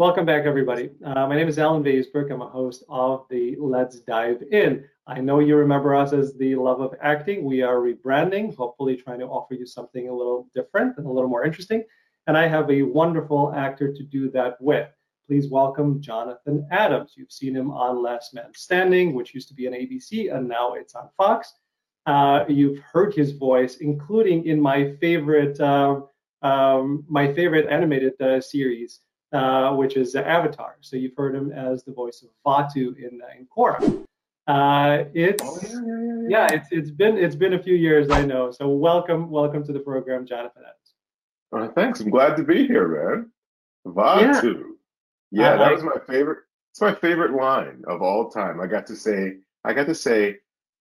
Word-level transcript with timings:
Welcome 0.00 0.24
back, 0.24 0.46
everybody. 0.46 0.88
Uh, 1.04 1.26
my 1.26 1.36
name 1.36 1.46
is 1.46 1.58
Alan 1.58 1.84
Vaisberg. 1.84 2.32
I'm 2.32 2.40
a 2.40 2.48
host 2.48 2.84
of 2.88 3.26
the 3.28 3.54
Let's 3.60 4.00
Dive 4.00 4.42
In. 4.50 4.82
I 5.06 5.20
know 5.20 5.40
you 5.40 5.56
remember 5.56 5.94
us 5.94 6.14
as 6.14 6.32
the 6.32 6.54
Love 6.54 6.80
of 6.80 6.94
Acting. 7.02 7.44
We 7.44 7.60
are 7.60 7.74
rebranding, 7.74 8.56
hopefully 8.56 8.96
trying 8.96 9.18
to 9.18 9.26
offer 9.26 9.52
you 9.52 9.66
something 9.66 10.08
a 10.08 10.14
little 10.14 10.48
different 10.54 10.96
and 10.96 11.06
a 11.06 11.10
little 11.10 11.28
more 11.28 11.44
interesting. 11.44 11.84
And 12.26 12.38
I 12.38 12.48
have 12.48 12.70
a 12.70 12.80
wonderful 12.80 13.52
actor 13.54 13.92
to 13.92 14.02
do 14.02 14.30
that 14.30 14.56
with. 14.58 14.88
Please 15.26 15.50
welcome 15.50 16.00
Jonathan 16.00 16.66
Adams. 16.70 17.12
You've 17.14 17.30
seen 17.30 17.54
him 17.54 17.70
on 17.70 18.02
Last 18.02 18.32
Man 18.32 18.54
Standing, 18.54 19.12
which 19.12 19.34
used 19.34 19.48
to 19.48 19.54
be 19.54 19.66
on 19.66 19.74
ABC, 19.74 20.34
and 20.34 20.48
now 20.48 20.72
it's 20.72 20.94
on 20.94 21.10
Fox. 21.18 21.52
Uh, 22.06 22.46
you've 22.48 22.78
heard 22.78 23.14
his 23.14 23.32
voice, 23.32 23.76
including 23.82 24.46
in 24.46 24.62
my 24.62 24.96
favorite, 24.98 25.60
uh, 25.60 26.00
um, 26.40 27.04
my 27.06 27.30
favorite 27.34 27.68
animated 27.68 28.18
uh, 28.22 28.40
series, 28.40 29.00
uh, 29.32 29.74
which 29.74 29.96
is 29.96 30.14
Avatar. 30.14 30.76
So 30.80 30.96
you've 30.96 31.16
heard 31.16 31.34
him 31.34 31.52
as 31.52 31.84
the 31.84 31.92
voice 31.92 32.22
of 32.22 32.28
Vaatu 32.44 32.96
in, 32.96 33.20
uh, 33.22 33.38
in 33.38 33.46
Korra. 33.46 34.06
Uh, 34.46 35.04
it's 35.14 35.42
oh, 35.44 35.58
yeah, 35.62 35.68
yeah, 35.68 36.28
yeah, 36.28 36.48
yeah, 36.48 36.56
it's 36.56 36.68
it's 36.72 36.90
been 36.90 37.16
it's 37.16 37.36
been 37.36 37.54
a 37.54 37.62
few 37.62 37.76
years, 37.76 38.10
I 38.10 38.24
know. 38.24 38.50
So 38.50 38.68
welcome, 38.68 39.30
welcome 39.30 39.64
to 39.64 39.72
the 39.72 39.78
program, 39.78 40.26
Jonathan 40.26 40.62
Adams. 40.62 41.70
Uh, 41.70 41.72
thanks. 41.74 42.00
I'm 42.00 42.10
glad 42.10 42.36
to 42.36 42.42
be 42.42 42.66
here, 42.66 42.88
man. 42.88 43.30
Vaatu. 43.86 44.64
Yeah, 45.30 45.52
yeah 45.52 45.56
that 45.56 45.72
was 45.72 45.84
my 45.84 46.00
favorite. 46.08 46.38
It's 46.72 46.80
my 46.80 46.94
favorite 46.94 47.32
line 47.32 47.82
of 47.86 48.02
all 48.02 48.30
time. 48.30 48.60
I 48.60 48.66
got 48.66 48.86
to 48.88 48.96
say, 48.96 49.36
I 49.64 49.72
got 49.72 49.86
to 49.86 49.94
say, 49.94 50.38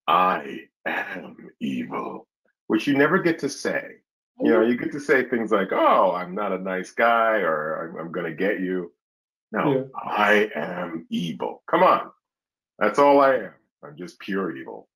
I 0.08 0.62
am 0.86 1.50
evil, 1.60 2.28
which 2.68 2.88
you 2.88 2.98
never 2.98 3.20
get 3.20 3.40
to 3.40 3.50
say. 3.50 3.98
You 4.42 4.52
know, 4.52 4.62
you 4.62 4.78
get 4.78 4.92
to 4.94 5.00
say 5.00 5.26
things 5.26 5.52
like, 5.52 5.70
"Oh, 5.72 6.14
I'm 6.14 6.34
not 6.34 6.54
a 6.54 6.58
nice 6.58 6.92
guy," 6.92 7.40
or 7.40 7.90
"I'm, 7.90 8.00
I'm 8.00 8.12
going 8.12 8.26
to 8.26 8.36
get 8.36 8.60
you." 8.62 8.94
No, 9.52 9.72
yeah. 9.74 9.84
I 9.96 10.50
am 10.56 11.08
evil. 11.10 11.64
Come 11.70 11.84
on, 11.84 12.12
that's 12.78 13.00
all 13.00 13.20
I 13.20 13.36
am. 13.36 13.54
I'm 13.84 13.98
just 13.98 14.20
pure 14.20 14.56
evil. 14.56 14.88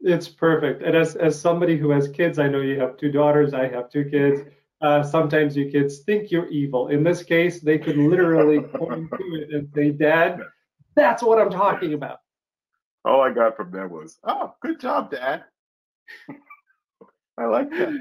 It's 0.00 0.28
perfect. 0.28 0.82
And 0.82 0.96
as 0.96 1.14
as 1.16 1.38
somebody 1.38 1.76
who 1.76 1.90
has 1.90 2.08
kids, 2.08 2.38
I 2.38 2.48
know 2.48 2.60
you 2.60 2.80
have 2.80 2.96
two 2.96 3.10
daughters. 3.10 3.52
I 3.52 3.68
have 3.68 3.90
two 3.90 4.04
kids. 4.04 4.42
Uh, 4.80 5.02
sometimes 5.02 5.56
your 5.56 5.70
kids 5.70 6.00
think 6.00 6.30
you're 6.30 6.48
evil. 6.48 6.88
In 6.88 7.02
this 7.02 7.22
case, 7.22 7.60
they 7.60 7.78
could 7.78 7.96
literally 7.96 8.60
point 8.60 9.10
to 9.10 9.34
it 9.34 9.50
and 9.52 9.68
say, 9.74 9.90
"Dad, 9.90 10.40
that's 10.94 11.22
what 11.22 11.38
I'm 11.38 11.50
talking 11.50 11.92
about." 11.92 12.20
All 13.04 13.20
I 13.20 13.30
got 13.30 13.56
from 13.56 13.70
them 13.72 13.90
was, 13.90 14.18
"Oh, 14.24 14.54
good 14.62 14.80
job, 14.80 15.10
Dad." 15.10 15.44
I 17.38 17.44
like 17.44 17.68
that 17.70 17.92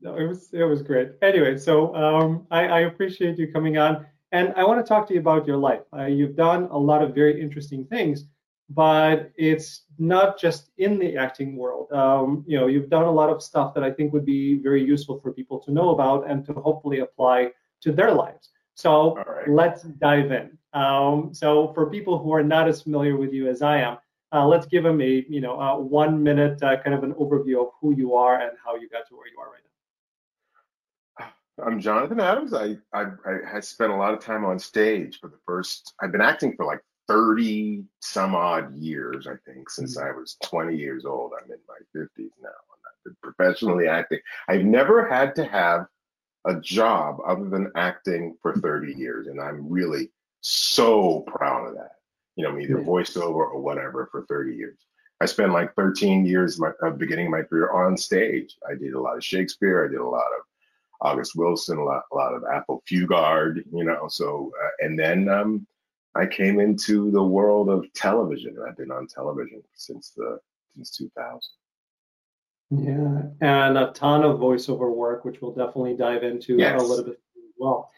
no, 0.00 0.16
it 0.16 0.26
was 0.26 0.48
it 0.52 0.64
was 0.64 0.82
great. 0.82 1.10
Anyway, 1.22 1.56
so 1.56 1.94
um, 1.94 2.46
I, 2.50 2.66
I, 2.66 2.80
appreciate 2.80 3.38
you 3.38 3.52
coming 3.52 3.78
on, 3.78 4.06
and 4.32 4.52
I 4.56 4.64
want 4.64 4.84
to 4.84 4.88
talk 4.88 5.08
to 5.08 5.14
you 5.14 5.20
about 5.20 5.46
your 5.46 5.56
life. 5.56 5.80
Uh, 5.96 6.06
you've 6.06 6.36
done 6.36 6.68
a 6.70 6.78
lot 6.78 7.02
of 7.02 7.14
very 7.14 7.40
interesting 7.40 7.84
things, 7.84 8.24
but 8.70 9.30
it's 9.36 9.84
not 9.98 10.38
just 10.38 10.70
in 10.78 10.98
the 10.98 11.16
acting 11.16 11.56
world. 11.56 11.90
Um, 11.92 12.44
you 12.46 12.58
know, 12.58 12.66
you've 12.66 12.90
done 12.90 13.04
a 13.04 13.10
lot 13.10 13.30
of 13.30 13.42
stuff 13.42 13.74
that 13.74 13.82
I 13.82 13.90
think 13.90 14.12
would 14.12 14.26
be 14.26 14.58
very 14.58 14.84
useful 14.84 15.20
for 15.20 15.32
people 15.32 15.58
to 15.60 15.72
know 15.72 15.90
about 15.90 16.30
and 16.30 16.44
to 16.46 16.52
hopefully 16.52 17.00
apply 17.00 17.50
to 17.80 17.92
their 17.92 18.12
lives. 18.12 18.50
So 18.74 19.16
right. 19.16 19.48
let's 19.48 19.82
dive 19.82 20.30
in. 20.30 20.56
Um, 20.72 21.30
so 21.32 21.72
for 21.72 21.90
people 21.90 22.18
who 22.18 22.32
are 22.32 22.44
not 22.44 22.68
as 22.68 22.82
familiar 22.82 23.16
with 23.16 23.32
you 23.32 23.48
as 23.48 23.62
I 23.62 23.78
am, 23.78 23.98
uh, 24.32 24.46
let's 24.46 24.66
give 24.66 24.84
them 24.84 25.00
a 25.00 25.24
you 25.28 25.40
know 25.40 25.58
uh, 25.60 25.76
one 25.76 26.22
minute 26.22 26.62
uh, 26.62 26.76
kind 26.82 26.94
of 26.94 27.02
an 27.02 27.14
overview 27.14 27.60
of 27.62 27.68
who 27.80 27.94
you 27.96 28.14
are 28.14 28.40
and 28.40 28.52
how 28.62 28.76
you 28.76 28.88
got 28.88 29.08
to 29.08 29.16
where 29.16 29.26
you 29.26 29.38
are 29.40 29.50
right 29.50 29.62
now. 29.64 29.67
I'm 31.64 31.80
Jonathan 31.80 32.20
Adams. 32.20 32.54
I, 32.54 32.76
I 32.92 33.06
I 33.54 33.60
spent 33.60 33.92
a 33.92 33.96
lot 33.96 34.14
of 34.14 34.20
time 34.20 34.44
on 34.44 34.58
stage 34.58 35.18
for 35.20 35.28
the 35.28 35.38
first. 35.46 35.94
I've 36.00 36.12
been 36.12 36.20
acting 36.20 36.54
for 36.56 36.64
like 36.64 36.80
30 37.08 37.84
some 38.00 38.34
odd 38.34 38.76
years, 38.76 39.26
I 39.26 39.34
think, 39.46 39.70
since 39.70 39.96
mm-hmm. 39.96 40.08
I 40.08 40.18
was 40.18 40.36
20 40.44 40.76
years 40.76 41.04
old. 41.04 41.32
I'm 41.36 41.50
in 41.50 41.58
my 41.66 42.00
50s 42.00 42.30
now, 42.40 42.48
and 42.48 42.82
I've 42.86 43.04
been 43.04 43.16
professionally 43.22 43.88
acting. 43.88 44.20
I've 44.48 44.64
never 44.64 45.08
had 45.08 45.34
to 45.36 45.44
have 45.44 45.86
a 46.46 46.60
job 46.60 47.18
other 47.26 47.48
than 47.48 47.72
acting 47.74 48.36
for 48.42 48.54
30 48.54 48.94
years, 48.94 49.26
and 49.26 49.40
I'm 49.40 49.68
really 49.68 50.10
so 50.40 51.20
proud 51.22 51.68
of 51.68 51.74
that. 51.74 51.92
You 52.36 52.44
know, 52.44 52.58
either 52.58 52.76
voiceover 52.76 53.34
or 53.34 53.60
whatever 53.60 54.08
for 54.12 54.24
30 54.26 54.54
years. 54.54 54.78
I 55.20 55.26
spent 55.26 55.52
like 55.52 55.74
13 55.74 56.24
years 56.24 56.60
of 56.60 56.72
my, 56.80 56.90
beginning 56.90 57.30
my 57.30 57.42
career 57.42 57.72
on 57.72 57.96
stage. 57.96 58.56
I 58.70 58.74
did 58.74 58.94
a 58.94 59.00
lot 59.00 59.16
of 59.16 59.24
Shakespeare. 59.24 59.84
I 59.84 59.88
did 59.88 59.98
a 59.98 60.04
lot 60.04 60.28
of 60.38 60.44
August 61.00 61.36
Wilson, 61.36 61.78
a 61.78 61.84
lot, 61.84 62.02
a 62.12 62.16
lot 62.16 62.34
of 62.34 62.42
Athol 62.44 62.82
Fugard, 62.88 63.62
you 63.72 63.84
know. 63.84 64.08
So, 64.08 64.52
uh, 64.62 64.86
and 64.86 64.98
then 64.98 65.28
um, 65.28 65.66
I 66.14 66.26
came 66.26 66.60
into 66.60 67.10
the 67.10 67.22
world 67.22 67.68
of 67.68 67.92
television. 67.94 68.56
I've 68.66 68.76
been 68.76 68.90
on 68.90 69.06
television 69.06 69.62
since 69.74 70.12
the 70.16 70.38
since 70.74 70.90
2000. 70.96 71.40
Yeah, 72.70 73.22
and 73.40 73.78
a 73.78 73.92
ton 73.92 74.24
of 74.24 74.38
voiceover 74.38 74.94
work, 74.94 75.24
which 75.24 75.40
we'll 75.40 75.52
definitely 75.52 75.96
dive 75.96 76.22
into 76.22 76.56
yes. 76.56 76.80
a 76.80 76.84
little 76.84 77.04
bit 77.04 77.20
as 77.36 77.54
well. 77.58 77.90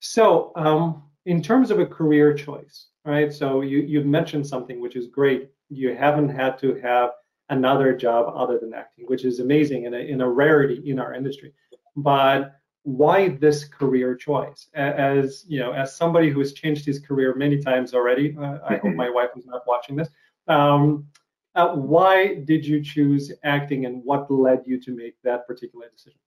So, 0.00 0.52
um, 0.56 1.04
in 1.26 1.42
terms 1.42 1.70
of 1.70 1.78
a 1.78 1.86
career 1.86 2.34
choice, 2.34 2.88
right? 3.04 3.32
So 3.32 3.60
you 3.60 3.78
you've 3.78 4.06
mentioned 4.06 4.46
something 4.46 4.80
which 4.80 4.96
is 4.96 5.06
great. 5.06 5.50
You 5.68 5.94
haven't 5.94 6.30
had 6.30 6.58
to 6.58 6.74
have 6.80 7.10
another 7.48 7.96
job 7.96 8.32
other 8.34 8.58
than 8.58 8.74
acting, 8.74 9.06
which 9.06 9.24
is 9.24 9.40
amazing 9.40 9.86
and 9.86 9.94
a, 9.94 9.98
in 9.98 10.20
a 10.20 10.28
rarity 10.28 10.82
in 10.88 10.98
our 10.98 11.14
industry 11.14 11.52
but 11.96 12.56
why 12.82 13.28
this 13.28 13.64
career 13.64 14.14
choice? 14.14 14.68
As 14.74 15.44
you 15.48 15.60
know, 15.60 15.72
as 15.72 15.94
somebody 15.94 16.30
who 16.30 16.38
has 16.38 16.52
changed 16.52 16.86
his 16.86 16.98
career 16.98 17.34
many 17.34 17.60
times 17.60 17.94
already, 17.94 18.36
uh, 18.40 18.58
I 18.66 18.76
hope 18.76 18.94
my 18.94 19.10
wife 19.10 19.30
is 19.36 19.46
not 19.46 19.66
watching 19.66 19.96
this. 19.96 20.08
Um, 20.48 21.06
uh, 21.54 21.74
why 21.74 22.34
did 22.34 22.64
you 22.64 22.82
choose 22.82 23.32
acting, 23.44 23.84
and 23.86 24.02
what 24.04 24.30
led 24.30 24.62
you 24.66 24.80
to 24.80 24.92
make 24.92 25.16
that 25.24 25.46
particular 25.46 25.88
decision? 25.90 26.18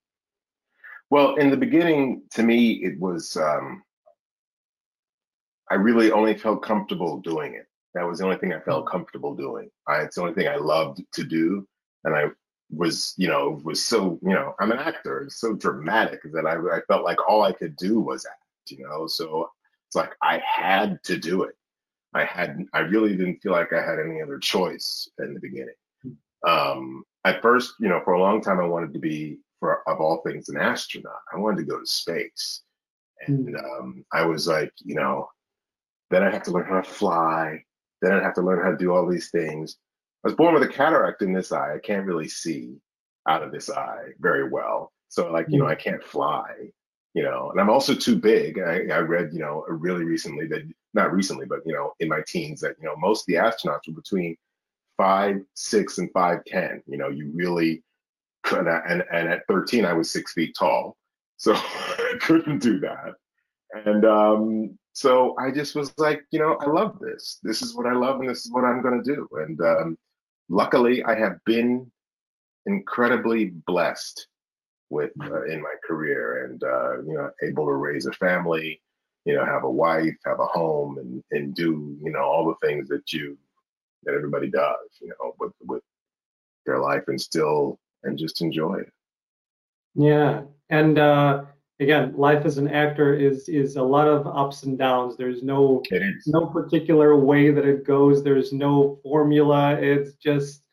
Well, 1.09 1.35
in 1.35 1.49
the 1.49 1.57
beginning, 1.57 2.23
to 2.31 2.43
me, 2.43 2.73
it 2.83 2.99
was 2.99 3.37
um, 3.37 3.83
I 5.69 5.75
really 5.75 6.11
only 6.11 6.35
felt 6.35 6.61
comfortable 6.61 7.19
doing 7.19 7.55
it. 7.55 7.67
That 7.95 8.07
was 8.07 8.19
the 8.19 8.25
only 8.25 8.37
thing 8.37 8.53
I 8.53 8.59
felt 8.59 8.87
comfortable 8.87 9.35
doing. 9.35 9.69
I, 9.87 10.01
it's 10.01 10.15
the 10.15 10.21
only 10.21 10.33
thing 10.33 10.47
I 10.47 10.57
loved 10.57 11.01
to 11.13 11.23
do, 11.23 11.67
and 12.03 12.15
I 12.15 12.25
was, 12.69 13.13
you 13.17 13.27
know, 13.27 13.61
was 13.63 13.83
so, 13.83 14.19
you 14.21 14.33
know, 14.33 14.55
I'm 14.59 14.71
an 14.71 14.79
actor. 14.79 15.21
It's 15.21 15.39
so 15.39 15.53
dramatic 15.53 16.21
that 16.33 16.45
I, 16.45 16.55
I 16.55 16.81
felt 16.87 17.03
like 17.03 17.17
all 17.27 17.43
I 17.43 17.51
could 17.51 17.75
do 17.75 17.99
was 17.99 18.25
act, 18.25 18.71
you 18.71 18.85
know. 18.87 19.07
So 19.07 19.49
it's 19.87 19.95
like 19.95 20.13
I 20.21 20.41
had 20.45 21.03
to 21.03 21.17
do 21.17 21.43
it. 21.43 21.55
I 22.13 22.25
had, 22.25 22.63
I 22.73 22.79
really 22.79 23.15
didn't 23.15 23.41
feel 23.41 23.53
like 23.53 23.73
I 23.73 23.83
had 23.83 23.99
any 23.99 24.21
other 24.21 24.37
choice 24.37 25.09
in 25.19 25.33
the 25.33 25.39
beginning. 25.39 25.73
Um, 26.47 27.03
at 27.25 27.41
first, 27.41 27.75
you 27.79 27.89
know, 27.89 28.01
for 28.03 28.13
a 28.13 28.21
long 28.21 28.41
time, 28.41 28.59
I 28.59 28.65
wanted 28.65 28.93
to 28.93 28.99
be, 28.99 29.37
for 29.59 29.87
of 29.87 29.99
all 29.99 30.21
things, 30.21 30.49
an 30.49 30.57
astronaut. 30.57 31.21
I 31.33 31.37
wanted 31.37 31.57
to 31.57 31.63
go 31.71 31.79
to 31.79 31.85
space, 31.85 32.63
and 33.27 33.49
hmm. 33.49 33.55
um, 33.55 34.05
I 34.11 34.25
was 34.25 34.47
like, 34.47 34.73
you 34.83 34.95
know, 34.95 35.29
then 36.09 36.23
I 36.23 36.29
have 36.29 36.43
to 36.43 36.51
learn 36.51 36.67
how 36.67 36.81
to 36.81 36.89
fly. 36.89 37.63
Then 38.01 38.11
I 38.11 38.21
have 38.21 38.33
to 38.35 38.41
learn 38.41 38.61
how 38.61 38.71
to 38.71 38.77
do 38.77 38.93
all 38.93 39.07
these 39.07 39.31
things. 39.31 39.77
I 40.23 40.29
was 40.29 40.35
born 40.35 40.53
with 40.53 40.63
a 40.63 40.67
cataract 40.67 41.21
in 41.21 41.33
this 41.33 41.51
eye. 41.51 41.75
I 41.75 41.79
can't 41.79 42.05
really 42.05 42.27
see 42.27 42.77
out 43.27 43.43
of 43.43 43.51
this 43.51 43.69
eye 43.69 44.09
very 44.19 44.49
well. 44.49 44.91
So 45.09 45.31
like, 45.31 45.45
you 45.49 45.59
know, 45.59 45.67
I 45.67 45.75
can't 45.75 46.03
fly, 46.03 46.45
you 47.13 47.23
know, 47.23 47.51
and 47.51 47.59
I'm 47.59 47.69
also 47.69 47.93
too 47.93 48.15
big. 48.15 48.59
I, 48.59 48.85
I 48.91 48.99
read, 48.99 49.29
you 49.33 49.39
know, 49.39 49.65
really 49.67 50.05
recently 50.05 50.47
that 50.47 50.63
not 50.93 51.13
recently, 51.13 51.45
but 51.45 51.59
you 51.65 51.73
know, 51.73 51.93
in 51.99 52.07
my 52.07 52.21
teens 52.27 52.61
that, 52.61 52.75
you 52.81 52.85
know, 52.85 52.95
most 52.95 53.21
of 53.21 53.25
the 53.27 53.35
astronauts 53.35 53.87
were 53.87 53.93
between 53.93 54.35
five, 54.97 55.41
six, 55.53 55.97
and 55.97 56.09
five 56.13 56.43
ten. 56.45 56.81
You 56.87 56.97
know, 56.97 57.09
you 57.09 57.31
really 57.33 57.83
could 58.43 58.67
and 58.67 59.03
and 59.11 59.27
at 59.27 59.47
13 59.47 59.85
I 59.85 59.93
was 59.93 60.11
six 60.11 60.33
feet 60.33 60.55
tall. 60.57 60.97
So 61.37 61.53
I 61.55 62.13
couldn't 62.21 62.59
do 62.59 62.79
that. 62.79 63.13
And 63.85 64.05
um 64.05 64.77
so 64.93 65.35
I 65.39 65.51
just 65.51 65.75
was 65.75 65.93
like, 65.97 66.23
you 66.31 66.39
know, 66.39 66.57
I 66.61 66.67
love 66.67 66.99
this. 66.99 67.39
This 67.43 67.61
is 67.61 67.75
what 67.75 67.87
I 67.87 67.93
love 67.93 68.19
and 68.19 68.29
this 68.29 68.45
is 68.45 68.51
what 68.51 68.63
I'm 68.63 68.81
gonna 68.81 69.03
do. 69.03 69.27
And 69.33 69.59
um 69.61 69.97
luckily, 70.49 71.03
I 71.03 71.15
have 71.15 71.43
been 71.45 71.91
incredibly 72.65 73.45
blessed 73.67 74.27
with 74.89 75.11
mm-hmm. 75.17 75.33
uh, 75.33 75.41
in 75.43 75.61
my 75.61 75.73
career, 75.85 76.45
and 76.45 76.63
uh, 76.63 77.01
you 77.01 77.13
know, 77.13 77.29
able 77.41 77.65
to 77.65 77.73
raise 77.73 78.05
a 78.05 78.13
family, 78.13 78.81
you 79.25 79.35
know, 79.35 79.45
have 79.45 79.63
a 79.63 79.69
wife, 79.69 80.15
have 80.25 80.39
a 80.39 80.45
home, 80.45 80.97
and 80.97 81.23
and 81.31 81.55
do 81.55 81.97
you 82.01 82.11
know 82.11 82.21
all 82.21 82.45
the 82.45 82.67
things 82.67 82.87
that 82.89 83.11
you 83.11 83.37
that 84.03 84.15
everybody 84.15 84.49
does, 84.49 84.89
you 85.01 85.09
know, 85.09 85.33
with 85.39 85.53
with 85.61 85.83
their 86.65 86.79
life, 86.79 87.03
and 87.07 87.19
still 87.19 87.79
and 88.03 88.17
just 88.17 88.41
enjoy 88.41 88.75
it. 88.75 88.91
Yeah, 89.95 90.43
and 90.69 90.97
uh, 90.97 91.43
again, 91.79 92.13
life 92.15 92.45
as 92.45 92.57
an 92.57 92.67
actor 92.67 93.13
is 93.13 93.49
is 93.49 93.75
a 93.75 93.83
lot 93.83 94.07
of 94.07 94.27
ups 94.27 94.63
and 94.63 94.77
downs. 94.77 95.17
There's 95.17 95.43
no 95.43 95.81
no 96.27 96.45
particular 96.45 97.15
way 97.15 97.51
that 97.51 97.65
it 97.65 97.85
goes. 97.85 98.23
There's 98.23 98.53
no 98.53 98.99
formula. 99.03 99.75
It's 99.75 100.13
just 100.15 100.63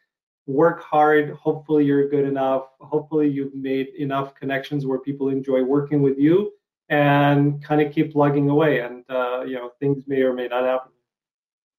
work 0.47 0.83
hard. 0.83 1.31
Hopefully 1.31 1.85
you're 1.85 2.09
good 2.09 2.25
enough. 2.25 2.65
Hopefully 2.81 3.29
you've 3.29 3.55
made 3.55 3.89
enough 3.99 4.35
connections 4.35 4.87
where 4.87 4.99
people 4.99 5.29
enjoy 5.29 5.63
working 5.63 6.03
with 6.03 6.19
you, 6.19 6.53
and 6.89 7.63
kind 7.63 7.81
of 7.81 7.93
keep 7.93 8.13
plugging 8.13 8.51
away, 8.51 8.81
and 8.81 9.05
uh, 9.09 9.43
you 9.43 9.55
know 9.55 9.71
things 9.81 10.05
may 10.07 10.23
or 10.23 10.33
may 10.33 10.49
not 10.49 10.65
happen. 10.65 10.93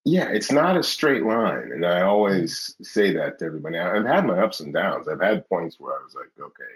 Yeah, 0.03 0.29
it's 0.29 0.51
not 0.51 0.77
a 0.77 0.83
straight 0.83 1.23
line, 1.23 1.71
and 1.73 1.85
I 1.85 2.01
always 2.01 2.75
say 2.81 3.13
that 3.13 3.37
to 3.37 3.45
everybody. 3.45 3.77
I've 3.77 4.05
had 4.05 4.25
my 4.25 4.39
ups 4.39 4.59
and 4.59 4.73
downs. 4.73 5.07
I've 5.07 5.21
had 5.21 5.47
points 5.47 5.79
where 5.79 5.93
I 5.93 6.03
was 6.03 6.15
like, 6.15 6.31
okay, 6.39 6.73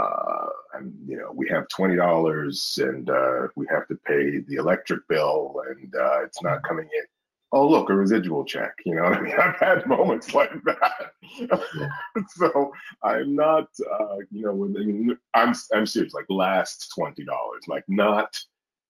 uh, 0.00 0.46
I'm, 0.74 0.94
you 1.06 1.16
know, 1.16 1.32
we 1.34 1.48
have 1.48 1.68
twenty 1.68 1.96
dollars 1.96 2.78
and 2.82 3.08
uh, 3.10 3.48
we 3.56 3.66
have 3.70 3.86
to 3.88 3.96
pay 4.06 4.40
the 4.48 4.56
electric 4.56 5.06
bill, 5.08 5.62
and 5.68 5.94
uh, 5.94 6.22
it's 6.24 6.42
not 6.42 6.62
coming 6.62 6.86
in. 6.86 7.04
Oh, 7.52 7.66
look, 7.68 7.90
a 7.90 7.94
residual 7.94 8.44
check. 8.44 8.74
You 8.86 8.94
know 8.94 9.04
I 9.04 9.20
mean? 9.20 9.34
I've 9.40 9.56
had 9.56 9.86
moments 9.86 10.34
like 10.34 10.52
that. 10.64 11.12
so 12.28 12.72
I'm 13.02 13.34
not, 13.34 13.68
uh, 13.92 14.16
you 14.30 14.42
know, 14.42 14.64
I 14.64 14.84
mean, 14.84 15.18
I'm 15.34 15.54
I'm 15.74 15.86
serious. 15.86 16.14
Like 16.14 16.26
last 16.28 16.92
twenty 16.94 17.24
dollars, 17.24 17.62
like 17.66 17.84
not 17.88 18.38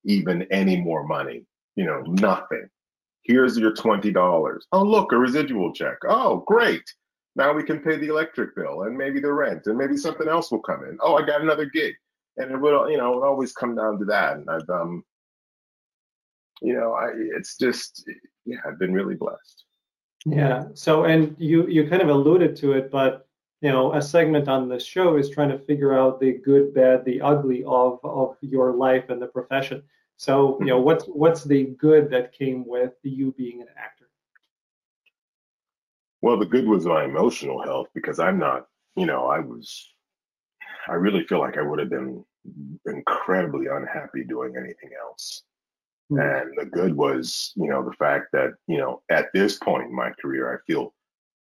even 0.05 0.43
any 0.51 0.81
more 0.81 1.07
money. 1.07 1.45
You 1.77 1.87
know, 1.87 2.03
nothing. 2.03 2.69
Here's 3.23 3.57
your 3.57 3.73
twenty 3.73 4.11
dollars. 4.11 4.67
Oh, 4.73 4.83
look, 4.83 5.13
a 5.13 5.19
residual 5.19 5.73
check. 5.73 5.99
Oh, 6.09 6.45
great. 6.47 6.83
Now 7.37 7.53
we 7.53 7.63
can 7.63 7.81
pay 7.81 7.97
the 7.97 8.09
electric 8.09 8.57
bill 8.57 8.83
and 8.83 8.97
maybe 8.97 9.21
the 9.21 9.33
rent 9.33 9.67
and 9.67 9.79
maybe 9.79 9.97
something 9.97 10.29
else 10.29 10.51
will 10.51 10.61
come 10.61 10.85
in. 10.85 10.99
Oh, 11.01 11.17
I 11.17 11.23
got 11.25 11.41
another 11.41 11.65
gig. 11.65 11.95
And 12.37 12.53
it 12.53 12.57
will, 12.57 12.91
you 12.91 12.97
know, 12.97 13.19
it 13.19 13.27
always 13.27 13.53
come 13.53 13.75
down 13.75 13.99
to 13.99 14.05
that. 14.07 14.37
And 14.37 14.49
I've, 14.49 14.69
um, 14.71 15.05
you 16.63 16.73
know, 16.73 16.95
I, 16.95 17.11
it's 17.15 17.57
just, 17.59 18.05
yeah, 18.47 18.59
I've 18.67 18.79
been 18.79 18.95
really 18.95 19.15
blessed. 19.15 19.65
Yeah. 20.25 20.65
So, 20.75 21.05
and 21.05 21.35
you, 21.39 21.67
you 21.67 21.89
kind 21.89 22.03
of 22.03 22.09
alluded 22.09 22.57
to 22.57 22.73
it, 22.73 22.91
but, 22.91 23.27
you 23.61 23.71
know, 23.71 23.95
a 23.95 24.01
segment 24.01 24.49
on 24.49 24.69
the 24.69 24.79
show 24.79 25.17
is 25.17 25.29
trying 25.29 25.51
to 25.51 25.59
figure 25.59 25.99
out 25.99 26.21
the 26.21 26.35
good, 26.45 26.73
bad, 26.73 27.05
the 27.05 27.21
ugly 27.21 27.63
of, 27.65 27.99
of 28.05 28.37
your 28.41 28.73
life 28.73 29.11
and 29.11 29.21
the 29.21 29.27
profession. 29.27 29.83
So, 30.17 30.59
you 30.61 30.67
know, 30.67 30.77
mm-hmm. 30.77 30.85
what's, 30.85 31.05
what's 31.05 31.45
the 31.45 31.65
good 31.79 32.11
that 32.11 32.33
came 32.33 32.67
with 32.67 32.93
you 33.03 33.35
being 33.37 33.61
an 33.61 33.69
actor? 33.77 34.00
Well, 36.23 36.39
the 36.39 36.47
good 36.47 36.67
was 36.67 36.87
my 36.87 37.05
emotional 37.05 37.63
health 37.63 37.89
because 37.95 38.19
I'm 38.19 38.39
not, 38.39 38.67
you 38.97 39.07
know, 39.07 39.27
I 39.27 39.41
was, 39.41 39.89
I 40.89 40.95
really 40.95 41.25
feel 41.25 41.39
like 41.41 41.57
I 41.57 41.63
would 41.63 41.79
have 41.79 41.91
been 41.91 42.25
incredibly 42.87 43.67
unhappy 43.67 44.25
doing 44.25 44.55
anything 44.57 44.91
else. 45.01 45.43
Mm-hmm. 46.11 46.21
And 46.21 46.59
the 46.59 46.67
good 46.67 46.95
was, 46.97 47.53
you 47.57 47.69
know, 47.69 47.85
the 47.85 47.97
fact 47.97 48.27
that, 48.33 48.51
you 48.67 48.79
know, 48.79 49.03
at 49.11 49.27
this 49.33 49.57
point 49.59 49.85
in 49.85 49.95
my 49.95 50.11
career, 50.21 50.53
I 50.53 50.59
feel 50.71 50.93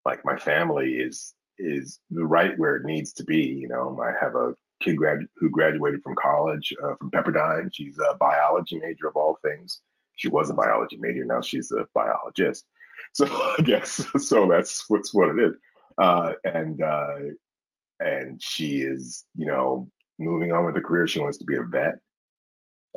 like 0.05 0.25
my 0.25 0.37
family 0.37 0.95
is 0.95 1.35
is 1.59 2.01
right 2.11 2.59
where 2.59 2.77
it 2.77 2.85
needs 2.85 3.13
to 3.13 3.25
be. 3.25 3.43
You 3.43 3.69
know, 3.69 4.01
I 4.03 4.13
have 4.19 4.35
a 4.35 4.55
kid 4.81 4.97
grad- 4.97 5.29
who 5.37 5.51
graduated 5.51 6.03
from 6.03 6.15
college 6.15 6.73
uh, 6.83 6.95
from 6.97 7.11
Pepperdine. 7.11 7.71
She's 7.73 7.99
a 7.99 8.15
biology 8.15 8.79
major 8.79 9.09
of 9.09 9.17
all 9.17 9.39
things. 9.43 9.83
She 10.17 10.29
was 10.29 10.51
a 10.51 10.55
biology 10.55 10.97
major. 10.97 11.25
Now 11.25 11.41
she's 11.41 11.71
a 11.73 11.87
biologist. 11.95 12.65
So 13.15 13.27
I 13.27 13.63
guess 13.63 14.07
so. 14.19 14.47
That's 14.47 14.85
what's 14.89 15.13
what 15.13 15.31
it 15.31 15.43
is. 15.43 15.55
Uh, 15.99 16.33
and 16.45 16.81
uh, 16.81 17.17
and 17.99 18.41
she 18.43 18.83
is, 18.83 19.25
you 19.37 19.47
know, 19.47 19.91
moving 20.19 20.53
on 20.53 20.65
with 20.65 20.77
her 20.77 20.81
career. 20.81 21.07
She 21.07 21.21
wants 21.21 21.39
to 21.39 21.45
be 21.45 21.57
a 21.57 21.63
vet. 21.63 21.97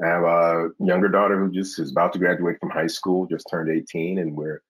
I 0.04 0.08
have 0.08 0.24
a 0.24 0.70
younger 0.80 1.10
daughter 1.10 1.38
who 1.40 1.52
just 1.52 1.80
is 1.80 1.92
about 1.92 2.14
to 2.14 2.20
graduate 2.20 2.58
from 2.60 2.70
high 2.70 2.88
school, 2.88 3.28
just 3.28 3.48
turned 3.50 3.70
18, 3.70 4.20
and 4.20 4.36
we're, 4.36 4.62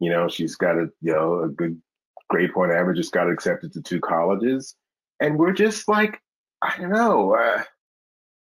you 0.00 0.10
know, 0.10 0.28
she's 0.28 0.56
got 0.56 0.76
a 0.76 0.88
you 1.00 1.12
know 1.12 1.42
a 1.44 1.48
good 1.48 1.80
grade 2.28 2.52
point 2.52 2.72
average, 2.72 2.96
just 2.96 3.12
got 3.12 3.30
accepted 3.30 3.72
to 3.72 3.82
two 3.82 4.00
colleges, 4.00 4.76
and 5.20 5.38
we're 5.38 5.52
just 5.52 5.88
like, 5.88 6.20
I 6.62 6.76
don't 6.78 6.90
know, 6.90 7.34
uh, 7.34 7.62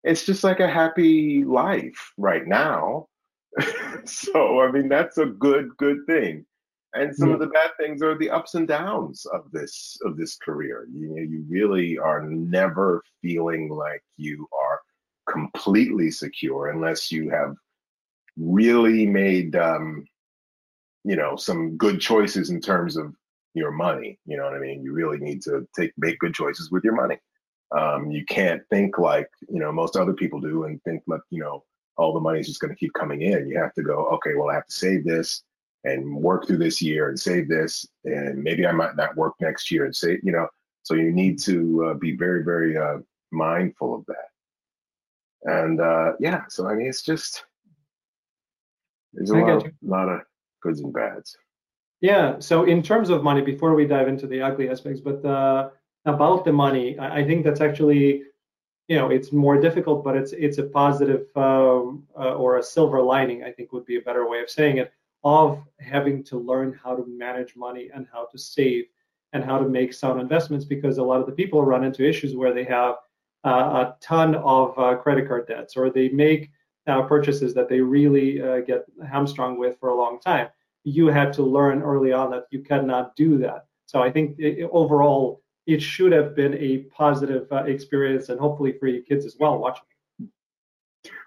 it's 0.03 0.25
just 0.25 0.43
like 0.43 0.59
a 0.59 0.67
happy 0.67 1.43
life 1.43 2.11
right 2.17 2.45
now. 2.45 3.07
so 4.05 4.61
I 4.61 4.71
mean 4.71 4.89
that's 4.89 5.17
a 5.17 5.25
good 5.25 5.75
good 5.77 6.05
thing. 6.07 6.45
And 6.95 7.15
some 7.15 7.31
of 7.31 7.39
the 7.39 7.47
bad 7.47 7.71
things 7.79 8.03
are 8.03 8.15
the 8.15 8.29
ups 8.29 8.53
and 8.53 8.67
downs 8.67 9.25
of 9.33 9.49
this 9.51 9.97
of 10.03 10.15
this 10.15 10.37
career. 10.37 10.87
You 10.93 11.09
know, 11.09 11.21
you 11.21 11.43
really 11.49 11.97
are 11.97 12.21
never 12.21 13.01
feeling 13.21 13.69
like 13.69 14.03
you 14.17 14.47
are 14.53 14.79
completely 15.27 16.11
secure 16.11 16.69
unless 16.69 17.11
you 17.11 17.29
have 17.29 17.55
really 18.37 19.07
made 19.07 19.55
um, 19.55 20.05
you 21.03 21.15
know 21.15 21.35
some 21.35 21.77
good 21.77 21.99
choices 21.99 22.51
in 22.51 22.61
terms 22.61 22.95
of 22.95 23.13
your 23.55 23.71
money. 23.71 24.19
You 24.25 24.37
know 24.37 24.43
what 24.43 24.53
I 24.53 24.59
mean? 24.59 24.83
You 24.83 24.93
really 24.93 25.17
need 25.17 25.41
to 25.43 25.67
take 25.75 25.93
make 25.97 26.19
good 26.19 26.33
choices 26.33 26.71
with 26.71 26.83
your 26.83 26.95
money. 26.95 27.17
Um, 27.75 28.11
you 28.11 28.23
can't 28.25 28.61
think 28.69 28.99
like 28.99 29.29
you 29.49 29.59
know 29.59 29.71
most 29.71 29.95
other 29.95 30.13
people 30.13 30.39
do 30.39 30.65
and 30.65 30.81
think 30.83 31.01
like 31.07 31.21
you 31.31 31.41
know 31.41 31.63
all 31.97 32.13
the 32.13 32.19
money 32.19 32.39
is 32.39 32.47
just 32.47 32.59
going 32.59 32.73
to 32.73 32.79
keep 32.79 32.93
coming 32.93 33.21
in. 33.21 33.47
You 33.47 33.59
have 33.59 33.73
to 33.73 33.83
go, 33.83 34.07
okay, 34.13 34.31
well, 34.35 34.49
I 34.49 34.55
have 34.55 34.65
to 34.67 34.73
save 34.73 35.03
this 35.03 35.43
and 35.83 36.15
work 36.15 36.47
through 36.47 36.57
this 36.57 36.81
year 36.81 37.09
and 37.09 37.19
save 37.19 37.49
this, 37.49 37.85
and 38.05 38.41
maybe 38.41 38.65
I 38.65 38.71
might 38.71 38.95
not 38.95 39.17
work 39.17 39.33
next 39.41 39.69
year 39.69 39.85
and 39.85 39.95
say, 39.95 40.19
you 40.23 40.31
know, 40.31 40.47
so 40.83 40.95
you 40.95 41.11
need 41.11 41.39
to 41.39 41.87
uh, 41.89 41.93
be 41.95 42.15
very, 42.15 42.43
very 42.43 42.77
uh, 42.77 42.97
mindful 43.31 43.95
of 43.95 44.05
that. 44.07 44.29
And 45.43 45.81
uh, 45.81 46.13
yeah, 46.19 46.43
so 46.49 46.67
I 46.67 46.75
mean, 46.75 46.87
it's 46.87 47.01
just 47.01 47.45
there's 49.13 49.29
a 49.29 49.37
lot, 49.37 49.65
of, 49.65 49.71
lot 49.81 50.09
of 50.09 50.21
goods 50.61 50.79
and 50.79 50.93
bads. 50.93 51.35
Yeah. 52.01 52.39
So 52.39 52.63
in 52.63 52.81
terms 52.81 53.09
of 53.09 53.23
money, 53.23 53.41
before 53.41 53.75
we 53.75 53.85
dive 53.85 54.07
into 54.07 54.27
the 54.27 54.41
ugly 54.41 54.69
aspects, 54.69 54.99
but 54.99 55.23
uh, 55.23 55.69
about 56.05 56.43
the 56.43 56.51
money, 56.51 56.97
I 56.99 57.23
think 57.23 57.45
that's 57.45 57.61
actually 57.61 58.23
you 58.87 58.97
know 58.97 59.09
it's 59.09 59.31
more 59.31 59.59
difficult 59.59 60.03
but 60.03 60.15
it's 60.15 60.33
it's 60.33 60.57
a 60.57 60.63
positive 60.63 61.25
um, 61.35 62.03
uh, 62.17 62.33
or 62.35 62.57
a 62.57 62.63
silver 62.63 63.01
lining 63.01 63.43
i 63.43 63.51
think 63.51 63.71
would 63.71 63.85
be 63.85 63.97
a 63.97 64.01
better 64.01 64.27
way 64.29 64.41
of 64.41 64.49
saying 64.49 64.77
it 64.77 64.91
of 65.23 65.63
having 65.79 66.23
to 66.23 66.37
learn 66.37 66.77
how 66.83 66.95
to 66.95 67.05
manage 67.05 67.55
money 67.55 67.89
and 67.93 68.05
how 68.11 68.25
to 68.25 68.37
save 68.37 68.85
and 69.31 69.43
how 69.43 69.57
to 69.57 69.67
make 69.67 69.93
sound 69.93 70.19
investments 70.19 70.65
because 70.65 70.97
a 70.97 71.03
lot 71.03 71.19
of 71.19 71.25
the 71.25 71.31
people 71.31 71.63
run 71.63 71.83
into 71.83 72.07
issues 72.07 72.35
where 72.35 72.53
they 72.53 72.63
have 72.63 72.95
uh, 73.45 73.49
a 73.49 73.95
ton 74.01 74.35
of 74.35 74.77
uh, 74.77 74.95
credit 74.95 75.27
card 75.27 75.47
debts 75.47 75.75
or 75.75 75.89
they 75.89 76.09
make 76.09 76.51
uh, 76.87 77.01
purchases 77.03 77.53
that 77.53 77.69
they 77.69 77.79
really 77.79 78.41
uh, 78.41 78.59
get 78.59 78.85
hamstrung 79.09 79.57
with 79.57 79.79
for 79.79 79.89
a 79.89 79.95
long 79.95 80.19
time. 80.19 80.47
You 80.83 81.07
had 81.07 81.31
to 81.33 81.43
learn 81.43 81.81
early 81.81 82.11
on 82.11 82.29
that 82.31 82.47
you 82.51 82.59
cannot 82.59 83.15
do 83.15 83.37
that. 83.39 83.65
So 83.85 84.01
i 84.01 84.11
think 84.11 84.39
it, 84.39 84.67
overall 84.71 85.42
it 85.65 85.81
should 85.81 86.11
have 86.11 86.35
been 86.35 86.53
a 86.55 86.79
positive 86.95 87.47
uh, 87.51 87.63
experience 87.63 88.29
and 88.29 88.39
hopefully 88.39 88.73
for 88.79 88.87
your 88.87 89.01
kids 89.03 89.25
as 89.25 89.35
well 89.39 89.57
watching 89.57 89.83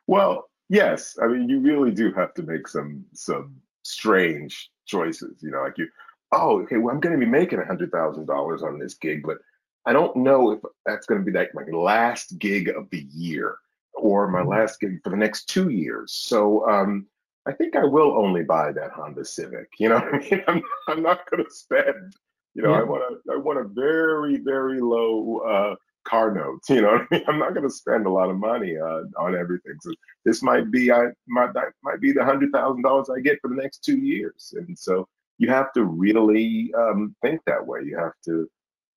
well 0.07 0.49
yes 0.69 1.17
i 1.23 1.27
mean 1.27 1.49
you 1.49 1.61
really 1.61 1.91
do 1.91 2.13
have 2.13 2.35
to 2.35 2.43
make 2.43 2.67
some 2.69 3.05
some 3.13 3.55
strange 3.83 4.71
choices 4.87 5.43
you 5.43 5.51
know 5.51 5.63
like 5.63 5.79
you 5.79 5.89
oh 6.33 6.61
okay 6.61 6.77
well 6.77 6.95
i'm 6.95 7.01
going 7.01 7.19
to 7.19 7.25
be 7.25 7.31
making 7.31 7.59
a 7.59 7.65
hundred 7.65 7.91
thousand 7.93 8.27
dollars 8.27 8.63
on 8.63 8.79
this 8.79 8.95
gig 8.95 9.23
but 9.25 9.39
i 9.85 9.93
don't 9.93 10.17
know 10.17 10.51
if 10.51 10.61
that's 10.85 11.07
going 11.07 11.21
to 11.21 11.25
be 11.25 11.37
like 11.37 11.55
my 11.55 11.63
last 11.73 12.39
gig 12.39 12.69
of 12.69 12.89
the 12.91 13.07
year 13.13 13.57
or 13.95 14.29
my 14.29 14.41
mm-hmm. 14.41 14.51
last 14.51 14.81
gig 14.81 15.01
for 15.03 15.11
the 15.11 15.17
next 15.17 15.47
two 15.47 15.71
years 15.71 16.13
so 16.13 16.69
um 16.69 17.07
I 17.49 17.53
think 17.53 17.77
I 17.77 17.85
will 17.85 18.19
only 18.19 18.43
buy 18.43 18.73
that 18.73 18.91
Honda 18.91 19.25
Civic. 19.25 19.69
You 19.79 19.91
know, 19.91 19.97
I 20.13 20.19
mean, 20.19 20.43
I'm, 20.49 20.63
I'm 20.89 21.03
not 21.03 21.31
going 21.31 21.45
to 21.45 21.51
spend 21.51 22.15
you 22.57 22.63
know, 22.63 22.71
yeah. 22.71 22.81
I 22.81 22.83
want 22.85 23.03
a 23.03 23.33
I 23.33 23.37
want 23.37 23.59
a 23.59 23.65
very 23.65 24.39
very 24.39 24.81
low 24.81 25.39
uh, 25.41 25.75
car 26.05 26.33
note. 26.33 26.61
You 26.75 26.81
know, 26.81 26.99
I 26.99 27.07
mean? 27.11 27.23
I'm 27.29 27.39
not 27.39 27.53
going 27.55 27.69
to 27.69 27.75
spend 27.75 28.07
a 28.07 28.11
lot 28.11 28.31
of 28.31 28.37
money 28.37 28.77
uh, 28.79 29.03
on 29.19 29.37
everything. 29.37 29.75
So 29.83 29.93
this 30.25 30.43
might 30.43 30.71
be 30.71 30.91
I 30.91 31.09
might 31.29 31.53
that 31.53 31.73
might 31.83 32.01
be 32.01 32.13
the 32.13 32.25
hundred 32.25 32.53
thousand 32.53 32.83
dollars 32.83 33.11
I 33.15 33.21
get 33.21 33.39
for 33.43 33.49
the 33.49 33.63
next 33.63 33.85
two 33.85 33.99
years. 33.99 34.55
And 34.57 34.77
so 34.79 35.07
you 35.37 35.49
have 35.51 35.71
to 35.75 35.85
really 35.85 36.73
um, 36.79 37.15
think 37.21 37.43
that 37.47 37.65
way. 37.65 37.81
You 37.85 37.99
have 37.99 38.15
to, 38.25 38.49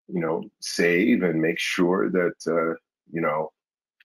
you 0.07 0.21
know, 0.21 0.43
save 0.61 1.23
and 1.23 1.41
make 1.41 1.59
sure 1.59 2.09
that 2.09 2.37
uh, 2.47 2.75
you 3.11 3.21
know 3.21 3.51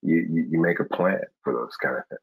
you, 0.03 0.49
you 0.51 0.61
make 0.61 0.81
a 0.81 0.85
plan 0.85 1.21
for 1.43 1.53
those 1.53 1.77
kind 1.77 1.97
of 1.97 2.05
things. 2.09 2.21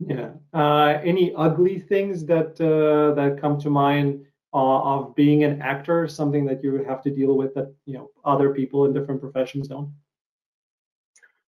Yeah. 0.00 0.30
Uh, 0.54 0.98
any 1.04 1.34
ugly 1.34 1.78
things 1.78 2.24
that 2.26 2.60
uh, 2.60 3.14
that 3.14 3.40
come 3.40 3.58
to 3.60 3.70
mind 3.70 4.26
uh, 4.52 4.80
of 4.82 5.14
being 5.14 5.44
an 5.44 5.62
actor 5.62 6.08
something 6.08 6.44
that 6.44 6.62
you 6.62 6.84
have 6.84 7.02
to 7.02 7.10
deal 7.10 7.36
with 7.36 7.54
that 7.54 7.72
you 7.86 7.94
know 7.94 8.10
other 8.24 8.52
people 8.52 8.84
in 8.84 8.92
different 8.92 9.20
professions 9.20 9.68
don't? 9.68 9.92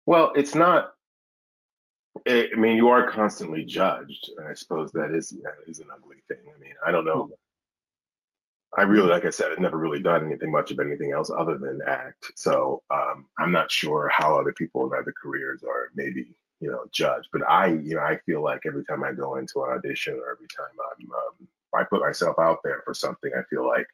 Well 0.06 0.32
it's 0.34 0.54
not 0.54 0.94
i 2.28 2.48
mean 2.56 2.76
you 2.76 2.88
are 2.88 3.10
constantly 3.10 3.64
judged 3.64 4.30
i 4.48 4.52
suppose 4.52 4.92
that 4.92 5.12
is 5.12 5.30
that 5.42 5.54
is 5.66 5.80
an 5.80 5.86
ugly 5.92 6.18
thing. 6.28 6.38
I 6.54 6.60
mean 6.60 6.74
i 6.86 6.92
don't 6.92 7.04
know. 7.04 7.30
I 8.76 8.82
really 8.82 9.08
like 9.08 9.24
i 9.24 9.30
said 9.30 9.50
i've 9.50 9.58
never 9.58 9.78
really 9.78 10.00
done 10.00 10.26
anything 10.26 10.50
much 10.50 10.70
of 10.70 10.78
anything 10.78 11.12
else 11.12 11.30
other 11.30 11.58
than 11.58 11.80
act. 11.86 12.32
So 12.36 12.82
um, 12.90 13.26
i'm 13.38 13.52
not 13.52 13.70
sure 13.70 14.08
how 14.12 14.38
other 14.38 14.52
people 14.52 14.86
in 14.86 14.98
other 14.98 15.14
careers 15.20 15.62
are 15.64 15.90
maybe 15.94 16.26
you 16.60 16.70
know 16.70 16.84
judged. 16.92 17.28
But 17.32 17.42
i 17.48 17.66
you 17.66 17.96
know 17.96 18.02
i 18.02 18.18
feel 18.26 18.42
like 18.42 18.62
every 18.66 18.84
time 18.84 19.02
i 19.02 19.12
go 19.12 19.36
into 19.36 19.62
an 19.64 19.70
audition 19.70 20.14
or 20.14 20.30
every 20.30 20.48
time 20.48 20.74
i'm 21.00 21.10
um, 21.12 21.48
I 21.74 21.84
put 21.84 22.00
myself 22.02 22.38
out 22.38 22.58
there 22.64 22.82
for 22.84 22.94
something, 22.94 23.30
I 23.36 23.42
feel 23.50 23.66
like 23.66 23.86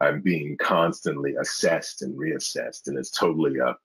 I'm 0.00 0.20
being 0.20 0.56
constantly 0.56 1.34
assessed 1.36 2.02
and 2.02 2.18
reassessed, 2.18 2.88
and 2.88 2.98
it's 2.98 3.10
totally 3.10 3.58
a 3.58 3.76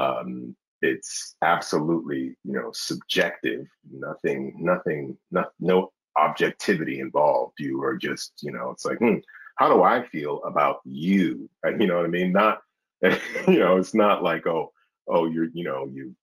um, 0.00 0.56
it's 0.80 1.34
absolutely 1.42 2.36
you 2.44 2.52
know 2.52 2.70
subjective 2.72 3.66
nothing 3.90 4.54
nothing 4.58 5.16
no, 5.30 5.44
no 5.60 5.92
objectivity 6.16 7.00
involved. 7.00 7.54
You 7.58 7.82
are 7.82 7.96
just 7.96 8.32
you 8.42 8.52
know 8.52 8.70
it's 8.70 8.84
like 8.84 8.98
hmm, 8.98 9.16
how 9.56 9.68
do 9.68 9.82
i 9.82 10.06
feel 10.06 10.42
about 10.44 10.80
you? 10.84 11.50
You 11.64 11.86
know 11.86 11.96
what 11.96 12.06
i 12.06 12.08
mean? 12.08 12.32
Not 12.32 12.60
you 13.02 13.58
know 13.58 13.76
it's 13.76 13.94
not 13.94 14.22
like 14.22 14.46
oh 14.46 14.72
oh 15.08 15.26
you're 15.26 15.48
you 15.52 15.64
know 15.64 15.88
you 15.92 16.14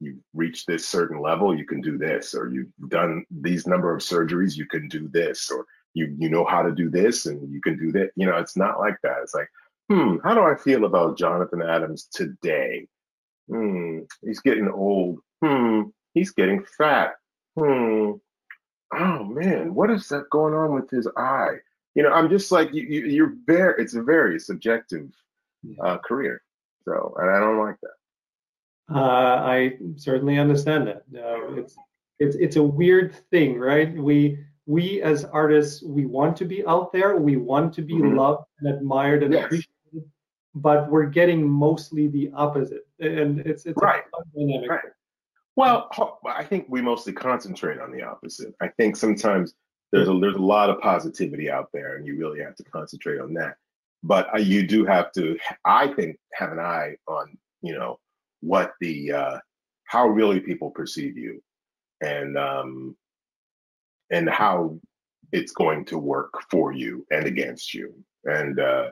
you 0.00 0.18
reach 0.34 0.66
this 0.66 0.86
certain 0.86 1.20
level 1.20 1.56
you 1.56 1.64
can 1.64 1.80
do 1.80 1.96
this 1.96 2.34
or 2.34 2.50
you've 2.52 2.68
done 2.88 3.24
these 3.30 3.66
number 3.66 3.94
of 3.94 4.02
surgeries 4.02 4.56
you 4.56 4.66
can 4.66 4.88
do 4.88 5.08
this 5.08 5.50
or 5.50 5.64
you 5.94 6.14
you 6.18 6.28
know 6.28 6.44
how 6.44 6.62
to 6.62 6.72
do 6.72 6.90
this 6.90 7.26
and 7.26 7.50
you 7.52 7.60
can 7.60 7.78
do 7.78 7.90
that 7.92 8.10
you 8.16 8.26
know 8.26 8.36
it's 8.36 8.56
not 8.56 8.78
like 8.78 8.96
that 9.02 9.16
it's 9.22 9.34
like 9.34 9.48
hmm 9.90 10.16
how 10.22 10.34
do 10.34 10.42
i 10.42 10.54
feel 10.54 10.84
about 10.84 11.16
jonathan 11.16 11.62
adams 11.62 12.08
today 12.12 12.86
Hmm, 13.48 14.00
he's 14.22 14.40
getting 14.40 14.68
old. 14.68 15.20
Hmm, 15.44 15.82
he's 16.14 16.30
getting 16.30 16.64
fat. 16.76 17.14
Hmm. 17.58 18.12
Oh 18.92 19.24
man, 19.24 19.74
what 19.74 19.90
is 19.90 20.08
that 20.08 20.30
going 20.30 20.54
on 20.54 20.72
with 20.72 20.90
his 20.90 21.08
eye? 21.16 21.56
You 21.94 22.02
know, 22.02 22.12
I'm 22.12 22.28
just 22.28 22.52
like 22.52 22.72
you, 22.72 22.82
you 22.82 23.06
you're 23.06 23.34
very. 23.46 23.82
It's 23.82 23.94
a 23.94 24.02
very 24.02 24.38
subjective 24.38 25.10
uh, 25.82 25.98
career. 25.98 26.42
So, 26.84 27.14
and 27.18 27.30
I 27.30 27.40
don't 27.40 27.58
like 27.58 27.76
that. 27.82 27.95
Uh, 28.92 28.98
I 28.98 29.78
certainly 29.96 30.38
understand 30.38 30.86
that. 30.86 31.02
Uh, 31.14 31.54
it's 31.54 31.76
it's 32.18 32.36
it's 32.36 32.56
a 32.56 32.62
weird 32.62 33.14
thing, 33.30 33.58
right? 33.58 33.94
We 33.94 34.38
we 34.66 35.02
as 35.02 35.24
artists, 35.24 35.82
we 35.82 36.06
want 36.06 36.36
to 36.38 36.44
be 36.44 36.64
out 36.66 36.92
there. 36.92 37.16
We 37.16 37.36
want 37.36 37.72
to 37.74 37.82
be 37.82 37.94
mm-hmm. 37.94 38.16
loved 38.16 38.44
and 38.60 38.74
admired 38.74 39.22
and 39.22 39.32
yes. 39.32 39.44
appreciated 39.44 39.76
but 40.56 40.90
we're 40.90 41.06
getting 41.06 41.48
mostly 41.48 42.08
the 42.08 42.30
opposite, 42.34 42.86
and 42.98 43.40
it's 43.40 43.66
it's 43.66 43.76
right. 43.80 44.02
dynamic. 44.34 44.70
Right. 44.70 44.80
Well, 45.54 45.90
I 46.26 46.44
think 46.44 46.66
we 46.68 46.80
mostly 46.80 47.12
concentrate 47.12 47.78
on 47.78 47.92
the 47.92 48.02
opposite. 48.02 48.54
I 48.60 48.68
think 48.68 48.96
sometimes 48.96 49.54
there's 49.92 50.08
a 50.08 50.18
there's 50.18 50.36
a 50.36 50.42
lot 50.42 50.70
of 50.70 50.80
positivity 50.80 51.50
out 51.50 51.68
there, 51.72 51.96
and 51.96 52.06
you 52.06 52.18
really 52.18 52.40
have 52.40 52.56
to 52.56 52.64
concentrate 52.64 53.20
on 53.20 53.34
that. 53.34 53.56
But 54.02 54.34
uh, 54.34 54.38
you 54.38 54.66
do 54.66 54.86
have 54.86 55.12
to, 55.12 55.38
I 55.64 55.88
think, 55.88 56.18
have 56.32 56.52
an 56.52 56.58
eye 56.58 56.96
on 57.06 57.36
you 57.60 57.74
know 57.74 57.98
what 58.46 58.72
the 58.80 59.12
uh, 59.12 59.38
how 59.84 60.08
really 60.08 60.40
people 60.40 60.70
perceive 60.70 61.16
you, 61.16 61.42
and 62.00 62.36
um, 62.38 62.96
and 64.10 64.28
how 64.28 64.78
it's 65.32 65.52
going 65.52 65.84
to 65.86 65.98
work 65.98 66.32
for 66.50 66.72
you 66.72 67.06
and 67.10 67.26
against 67.26 67.74
you. 67.74 67.92
And 68.24 68.60
uh, 68.60 68.90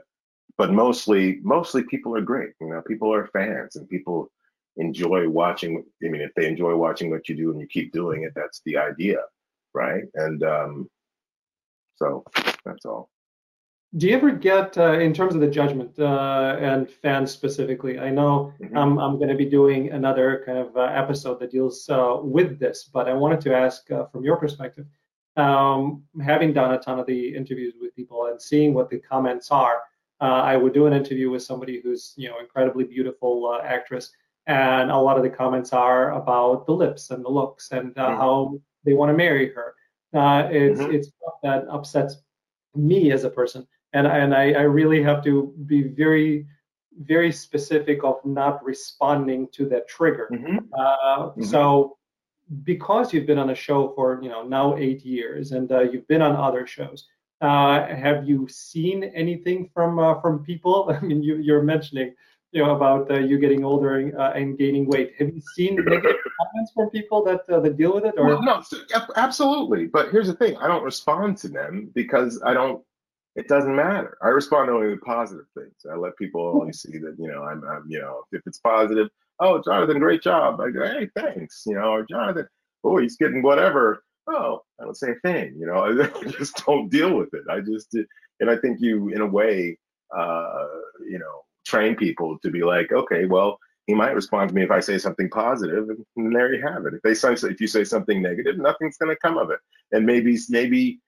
but 0.56 0.72
mostly 0.72 1.40
mostly 1.42 1.82
people 1.84 2.16
are 2.16 2.20
great 2.20 2.50
you 2.60 2.68
know 2.68 2.82
people 2.82 3.12
are 3.12 3.26
fans 3.28 3.76
and 3.76 3.88
people 3.88 4.30
enjoy 4.76 5.28
watching 5.28 5.84
i 6.04 6.08
mean 6.08 6.20
if 6.20 6.32
they 6.34 6.46
enjoy 6.46 6.74
watching 6.74 7.10
what 7.10 7.28
you 7.28 7.36
do 7.36 7.50
and 7.50 7.60
you 7.60 7.66
keep 7.66 7.92
doing 7.92 8.22
it 8.22 8.32
that's 8.34 8.60
the 8.64 8.76
idea 8.76 9.18
right 9.72 10.04
and 10.14 10.42
um 10.42 10.88
so 11.96 12.24
that's 12.64 12.84
all 12.84 13.08
do 13.96 14.08
you 14.08 14.14
ever 14.14 14.32
get 14.32 14.76
uh, 14.76 14.98
in 14.98 15.12
terms 15.12 15.34
of 15.34 15.40
the 15.40 15.48
judgment 15.48 15.96
uh, 15.98 16.56
and 16.60 16.90
fans 16.90 17.30
specifically 17.30 17.98
i 17.98 18.10
know 18.10 18.52
mm-hmm. 18.60 18.76
i'm, 18.76 18.98
I'm 18.98 19.16
going 19.16 19.28
to 19.28 19.36
be 19.36 19.44
doing 19.44 19.90
another 19.92 20.42
kind 20.46 20.58
of 20.58 20.76
uh, 20.76 20.82
episode 20.82 21.40
that 21.40 21.50
deals 21.50 21.88
uh, 21.88 22.16
with 22.22 22.58
this 22.58 22.84
but 22.92 23.08
i 23.08 23.12
wanted 23.12 23.40
to 23.42 23.54
ask 23.54 23.90
uh, 23.90 24.06
from 24.06 24.24
your 24.24 24.36
perspective 24.36 24.86
um, 25.36 26.04
having 26.24 26.52
done 26.52 26.74
a 26.74 26.78
ton 26.78 26.98
of 27.00 27.06
the 27.06 27.34
interviews 27.34 27.74
with 27.80 27.94
people 27.96 28.26
and 28.26 28.40
seeing 28.40 28.72
what 28.72 28.88
the 28.88 28.98
comments 28.98 29.50
are 29.50 29.82
uh, 30.20 30.42
I 30.42 30.56
would 30.56 30.72
do 30.72 30.86
an 30.86 30.92
interview 30.92 31.30
with 31.30 31.42
somebody 31.42 31.80
who's 31.82 32.14
you 32.16 32.28
know 32.28 32.38
incredibly 32.38 32.84
beautiful 32.84 33.46
uh, 33.46 33.64
actress, 33.64 34.10
and 34.46 34.90
a 34.90 34.96
lot 34.96 35.16
of 35.16 35.22
the 35.22 35.30
comments 35.30 35.72
are 35.72 36.12
about 36.12 36.66
the 36.66 36.72
lips 36.72 37.10
and 37.10 37.24
the 37.24 37.28
looks 37.28 37.72
and 37.72 37.96
uh, 37.98 38.08
mm-hmm. 38.08 38.20
how 38.20 38.60
they 38.84 38.92
want 38.94 39.10
to 39.10 39.16
marry 39.16 39.52
her. 39.52 39.74
Uh, 40.14 40.48
it's 40.50 40.80
mm-hmm. 40.80 40.94
it's 40.94 41.10
that 41.42 41.66
upsets 41.68 42.16
me 42.74 43.12
as 43.12 43.24
a 43.24 43.30
person, 43.30 43.66
and 43.94 44.06
and 44.06 44.34
I, 44.34 44.52
I 44.52 44.62
really 44.62 45.02
have 45.02 45.24
to 45.24 45.54
be 45.66 45.82
very 45.82 46.46
very 47.00 47.32
specific 47.32 48.04
of 48.04 48.16
not 48.24 48.64
responding 48.64 49.48
to 49.52 49.68
that 49.68 49.88
trigger. 49.88 50.28
Mm-hmm. 50.32 50.58
Uh, 50.72 51.18
mm-hmm. 51.18 51.42
So 51.42 51.96
because 52.62 53.12
you've 53.12 53.26
been 53.26 53.38
on 53.38 53.50
a 53.50 53.54
show 53.54 53.92
for 53.96 54.20
you 54.22 54.28
know 54.28 54.42
now 54.42 54.76
eight 54.76 55.04
years 55.04 55.52
and 55.52 55.72
uh, 55.72 55.80
you've 55.80 56.06
been 56.08 56.22
on 56.22 56.36
other 56.36 56.66
shows 56.66 57.08
uh, 57.44 57.86
have 57.94 58.26
you 58.26 58.48
seen 58.48 59.04
anything 59.04 59.70
from 59.74 59.98
uh, 59.98 60.20
from 60.20 60.44
people? 60.44 60.90
I 60.94 61.00
mean, 61.04 61.22
you, 61.22 61.36
you're 61.36 61.62
mentioning 61.62 62.14
you 62.52 62.64
know 62.64 62.74
about 62.74 63.10
uh, 63.10 63.18
you 63.18 63.38
getting 63.38 63.64
older 63.64 63.98
and, 63.98 64.16
uh, 64.16 64.32
and, 64.34 64.56
gaining 64.56 64.86
weight. 64.86 65.12
Have 65.18 65.28
you 65.28 65.42
seen 65.54 65.76
negative 65.76 66.16
comments 66.40 66.72
from 66.74 66.90
people 66.90 67.24
that 67.24 67.42
uh, 67.50 67.60
that 67.60 67.76
deal 67.76 67.94
with 67.94 68.04
it? 68.06 68.14
Or 68.16 68.26
well, 68.26 68.42
no, 68.42 68.62
absolutely. 69.16 69.86
But 69.86 70.10
here's 70.10 70.28
the 70.28 70.34
thing: 70.34 70.56
I 70.56 70.68
don't 70.68 70.84
respond 70.84 71.36
to 71.38 71.48
them 71.48 71.90
because 71.94 72.40
I 72.44 72.54
don't. 72.54 72.82
It 73.36 73.48
doesn't 73.48 73.74
matter. 73.74 74.16
I 74.22 74.28
respond 74.28 74.70
only 74.70 74.94
to 74.94 75.00
positive 75.00 75.46
things. 75.58 75.74
I 75.90 75.96
let 75.96 76.16
people 76.16 76.46
only 76.60 76.72
see 76.72 76.98
that 76.98 77.16
you 77.18 77.28
know 77.28 77.42
I'm, 77.42 77.64
I'm 77.68 77.84
you 77.88 78.00
know 78.00 78.22
if 78.32 78.42
it's 78.46 78.58
positive. 78.58 79.08
Oh, 79.40 79.60
Jonathan, 79.60 79.98
great 79.98 80.22
job. 80.22 80.60
I 80.60 80.70
go, 80.70 80.86
hey, 80.86 81.08
thanks. 81.16 81.64
You 81.66 81.74
know, 81.74 81.90
or 81.92 82.06
Jonathan, 82.08 82.46
oh, 82.84 82.98
he's 82.98 83.16
getting 83.16 83.42
whatever 83.42 84.04
oh, 84.26 84.62
I 84.80 84.84
don't 84.84 84.96
say 84.96 85.12
a 85.12 85.14
thing. 85.16 85.54
You 85.58 85.66
know, 85.66 85.84
I 86.00 86.30
just 86.30 86.64
don't 86.66 86.88
deal 86.88 87.16
with 87.16 87.32
it. 87.34 87.44
I 87.50 87.60
just, 87.60 87.94
and 88.40 88.50
I 88.50 88.56
think 88.56 88.80
you, 88.80 89.08
in 89.08 89.20
a 89.20 89.26
way, 89.26 89.78
uh, 90.16 90.66
you 91.08 91.18
know, 91.18 91.42
train 91.66 91.96
people 91.96 92.38
to 92.42 92.50
be 92.50 92.62
like, 92.62 92.92
okay, 92.92 93.24
well, 93.24 93.58
he 93.86 93.94
might 93.94 94.14
respond 94.14 94.48
to 94.48 94.54
me 94.54 94.62
if 94.62 94.70
I 94.70 94.80
say 94.80 94.96
something 94.96 95.28
positive, 95.28 95.88
and 96.16 96.34
there 96.34 96.54
you 96.54 96.66
have 96.66 96.86
it. 96.86 96.94
If 96.94 97.02
they 97.02 97.14
say, 97.14 97.32
if 97.32 97.60
you 97.60 97.66
say 97.66 97.84
something 97.84 98.22
negative, 98.22 98.56
nothing's 98.56 98.96
going 98.96 99.14
to 99.14 99.20
come 99.20 99.36
of 99.36 99.50
it. 99.50 99.58
And 99.92 100.06
maybe, 100.06 100.38
maybe 100.48 101.00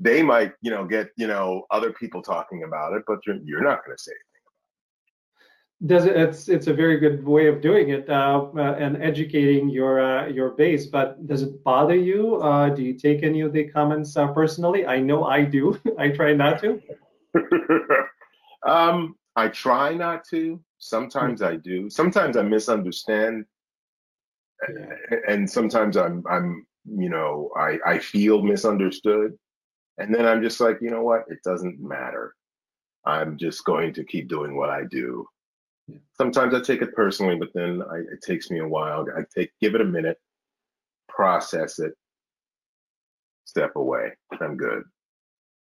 they 0.00 0.22
might, 0.22 0.52
you 0.62 0.70
know, 0.70 0.84
get, 0.86 1.10
you 1.16 1.26
know, 1.26 1.66
other 1.70 1.92
people 1.92 2.22
talking 2.22 2.64
about 2.64 2.94
it, 2.94 3.02
but 3.06 3.18
you're, 3.26 3.36
you're 3.44 3.62
not 3.62 3.84
going 3.84 3.96
to 3.96 4.02
say 4.02 4.12
anything. 4.12 5.86
does 5.86 6.06
it, 6.06 6.16
it's 6.16 6.48
it's 6.48 6.66
a 6.68 6.74
very 6.74 6.98
good 6.98 7.24
way 7.24 7.46
of 7.48 7.60
doing 7.60 7.90
it 7.90 8.08
uh, 8.08 8.46
uh, 8.56 8.76
and 8.78 9.02
educating 9.02 9.68
your 9.68 10.00
uh, 10.00 10.26
your 10.26 10.50
base. 10.50 10.86
But 10.86 11.26
does 11.26 11.42
it 11.42 11.62
bother 11.62 11.96
you? 11.96 12.36
Uh, 12.36 12.70
do 12.70 12.82
you 12.82 12.94
take 12.94 13.22
any 13.22 13.42
of 13.42 13.52
the 13.52 13.64
comments 13.64 14.16
uh, 14.16 14.28
personally? 14.28 14.86
I 14.86 15.00
know 15.00 15.24
I 15.24 15.44
do. 15.44 15.78
I 15.98 16.08
try 16.08 16.32
not 16.32 16.60
to. 16.62 16.80
um, 18.66 19.16
I 19.36 19.48
try 19.48 19.94
not 19.94 20.24
to. 20.30 20.60
Sometimes 20.78 21.42
I 21.42 21.56
do. 21.56 21.90
Sometimes 21.90 22.38
I 22.38 22.42
misunderstand, 22.42 23.44
yeah. 24.66 25.18
and 25.28 25.48
sometimes 25.48 25.98
I'm 25.98 26.24
I'm 26.28 26.66
you 26.84 27.10
know 27.10 27.50
I 27.54 27.78
I 27.84 27.98
feel 27.98 28.42
misunderstood, 28.42 29.36
and 30.00 30.14
then 30.14 30.26
I'm 30.26 30.42
just 30.42 30.60
like 30.60 30.78
you 30.80 30.90
know 30.90 31.02
what? 31.02 31.24
It 31.28 31.42
doesn't 31.44 31.80
matter. 31.80 32.34
I'm 33.04 33.38
just 33.38 33.64
going 33.64 33.94
to 33.94 34.04
keep 34.04 34.28
doing 34.28 34.56
what 34.56 34.70
I 34.70 34.84
do 34.90 35.26
Sometimes 36.16 36.54
I 36.54 36.60
take 36.60 36.82
it 36.82 36.94
personally, 36.94 37.36
but 37.36 37.48
then 37.54 37.82
I, 37.90 37.98
it 38.12 38.22
takes 38.22 38.50
me 38.50 38.60
a 38.60 38.68
while. 38.68 39.06
I 39.16 39.22
take 39.34 39.50
give 39.60 39.74
it 39.74 39.80
a 39.80 39.84
minute, 39.84 40.18
process 41.08 41.78
it, 41.78 41.94
step 43.44 43.72
away. 43.76 44.12
I'm 44.40 44.56
good. 44.56 44.82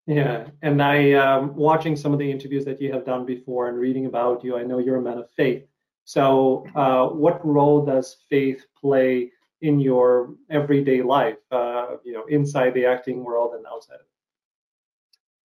Yeah, 0.07 0.47
and 0.63 0.81
I 0.83 1.15
um, 1.15 1.55
watching 1.57 1.97
some 1.97 2.13
of 2.13 2.19
the 2.19 2.31
interviews 2.31 2.65
that 2.65 2.81
you 2.81 2.93
have 2.93 3.05
done 3.05 3.27
before 3.27 3.69
and 3.69 3.79
reading 3.79 4.07
about 4.07 4.45
you, 4.45 4.57
I 4.57 4.63
know 4.63 4.79
you're 4.79 4.97
a 4.97 5.03
man 5.03 5.19
of 5.19 5.31
faith. 5.37 5.65
So, 6.05 6.65
uh, 6.77 7.09
what 7.09 7.45
role 7.45 7.85
does 7.85 8.19
faith 8.31 8.65
play 8.81 9.33
in 9.63 9.81
your 9.81 10.35
everyday 10.49 11.03
life? 11.03 11.39
Uh, 11.51 11.97
you 12.05 12.13
know, 12.13 12.25
inside 12.27 12.75
the 12.75 12.87
acting 12.87 13.25
world 13.25 13.55
and 13.55 13.67
outside 13.67 13.99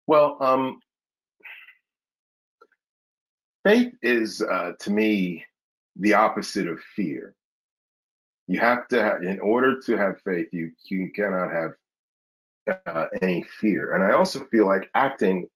Well, 0.07 0.37
um, 0.39 0.79
faith 3.65 3.93
is 4.01 4.41
uh, 4.41 4.71
to 4.79 4.91
me 4.91 5.45
the 5.97 6.13
opposite 6.13 6.67
of 6.67 6.79
fear. 6.95 7.35
You 8.47 8.59
have 8.59 8.87
to 8.87 9.03
have, 9.03 9.23
in 9.23 9.39
order 9.41 9.79
to 9.81 9.97
have 9.97 10.21
faith, 10.21 10.47
you 10.53 10.71
you 10.89 11.11
cannot 11.13 11.51
have 11.51 11.71
uh, 12.85 13.07
any 13.21 13.43
fear. 13.59 13.93
And 13.93 14.03
I 14.03 14.15
also 14.15 14.45
feel 14.45 14.65
like 14.65 14.89
acting, 14.95 15.47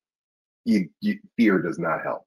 you, 0.66 0.90
you, 1.00 1.20
fear 1.38 1.62
does 1.62 1.80
not 1.80 2.04
help. 2.04 2.26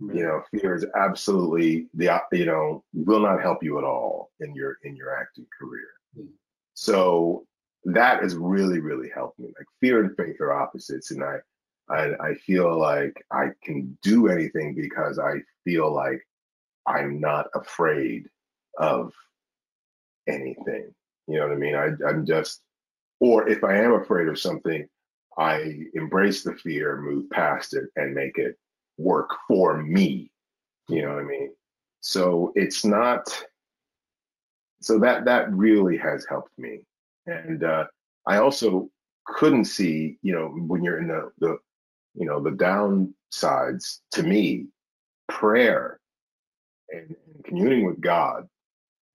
You 0.00 0.22
know, 0.22 0.42
fear 0.52 0.76
is 0.76 0.86
absolutely 0.96 1.88
the 1.92 2.20
you 2.30 2.46
know 2.46 2.84
will 2.94 3.18
not 3.18 3.42
help 3.42 3.64
you 3.64 3.78
at 3.78 3.84
all 3.84 4.30
in 4.38 4.54
your 4.54 4.78
in 4.84 4.94
your 4.94 5.18
acting 5.18 5.46
career. 5.58 5.88
Mm-hmm. 6.16 6.30
So 6.74 7.44
that 7.94 8.22
has 8.22 8.36
really 8.36 8.80
really 8.80 9.10
helped 9.14 9.38
me. 9.38 9.46
Like 9.46 9.66
fear 9.80 10.04
and 10.04 10.16
faith 10.16 10.40
are 10.40 10.52
opposites, 10.52 11.10
and 11.10 11.22
I 11.22 11.36
I, 11.90 12.10
I 12.20 12.34
feel 12.34 12.78
like 12.78 13.24
I 13.32 13.48
can 13.62 13.96
do 14.02 14.28
anything 14.28 14.74
because 14.74 15.18
I 15.18 15.36
feel 15.64 15.92
like 15.92 16.26
I'm 16.86 17.20
not 17.20 17.46
afraid 17.54 18.28
of 18.78 19.12
anything. 20.26 20.94
You 21.26 21.36
know 21.36 21.48
what 21.48 21.52
I 21.52 21.56
mean? 21.56 21.74
I, 21.74 21.88
I'm 22.08 22.24
just, 22.24 22.62
or 23.20 23.48
if 23.48 23.64
I 23.64 23.76
am 23.76 23.92
afraid 23.92 24.28
of 24.28 24.38
something, 24.38 24.86
I 25.36 25.84
embrace 25.94 26.42
the 26.42 26.54
fear, 26.54 27.00
move 27.00 27.30
past 27.30 27.74
it, 27.74 27.84
and 27.96 28.14
make 28.14 28.38
it 28.38 28.58
work 28.96 29.30
for 29.46 29.82
me. 29.82 30.30
You 30.88 31.02
know 31.02 31.14
what 31.14 31.24
I 31.24 31.26
mean? 31.26 31.52
So 32.00 32.52
it's 32.54 32.84
not. 32.84 33.28
So 34.80 34.98
that 35.00 35.24
that 35.24 35.52
really 35.52 35.96
has 35.96 36.24
helped 36.28 36.56
me, 36.58 36.80
and 37.28 37.64
uh, 37.64 37.84
I 38.26 38.38
also 38.38 38.90
couldn't 39.26 39.66
see, 39.66 40.18
you 40.22 40.32
know, 40.32 40.48
when 40.48 40.82
you're 40.82 40.98
in 40.98 41.08
the 41.08 41.30
the, 41.38 41.58
you 42.14 42.26
know, 42.26 42.42
the 42.42 42.50
downsides. 42.50 43.98
To 44.12 44.22
me, 44.22 44.66
prayer 45.28 46.00
and, 46.90 47.14
and 47.34 47.44
communing 47.44 47.86
with 47.86 48.00
God 48.00 48.48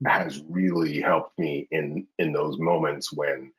has 0.05 0.43
really 0.47 1.01
helped 1.01 1.37
me 1.39 1.67
in 1.71 2.05
in 2.19 2.33
those 2.33 2.57
moments 2.59 3.11
when 3.13 3.51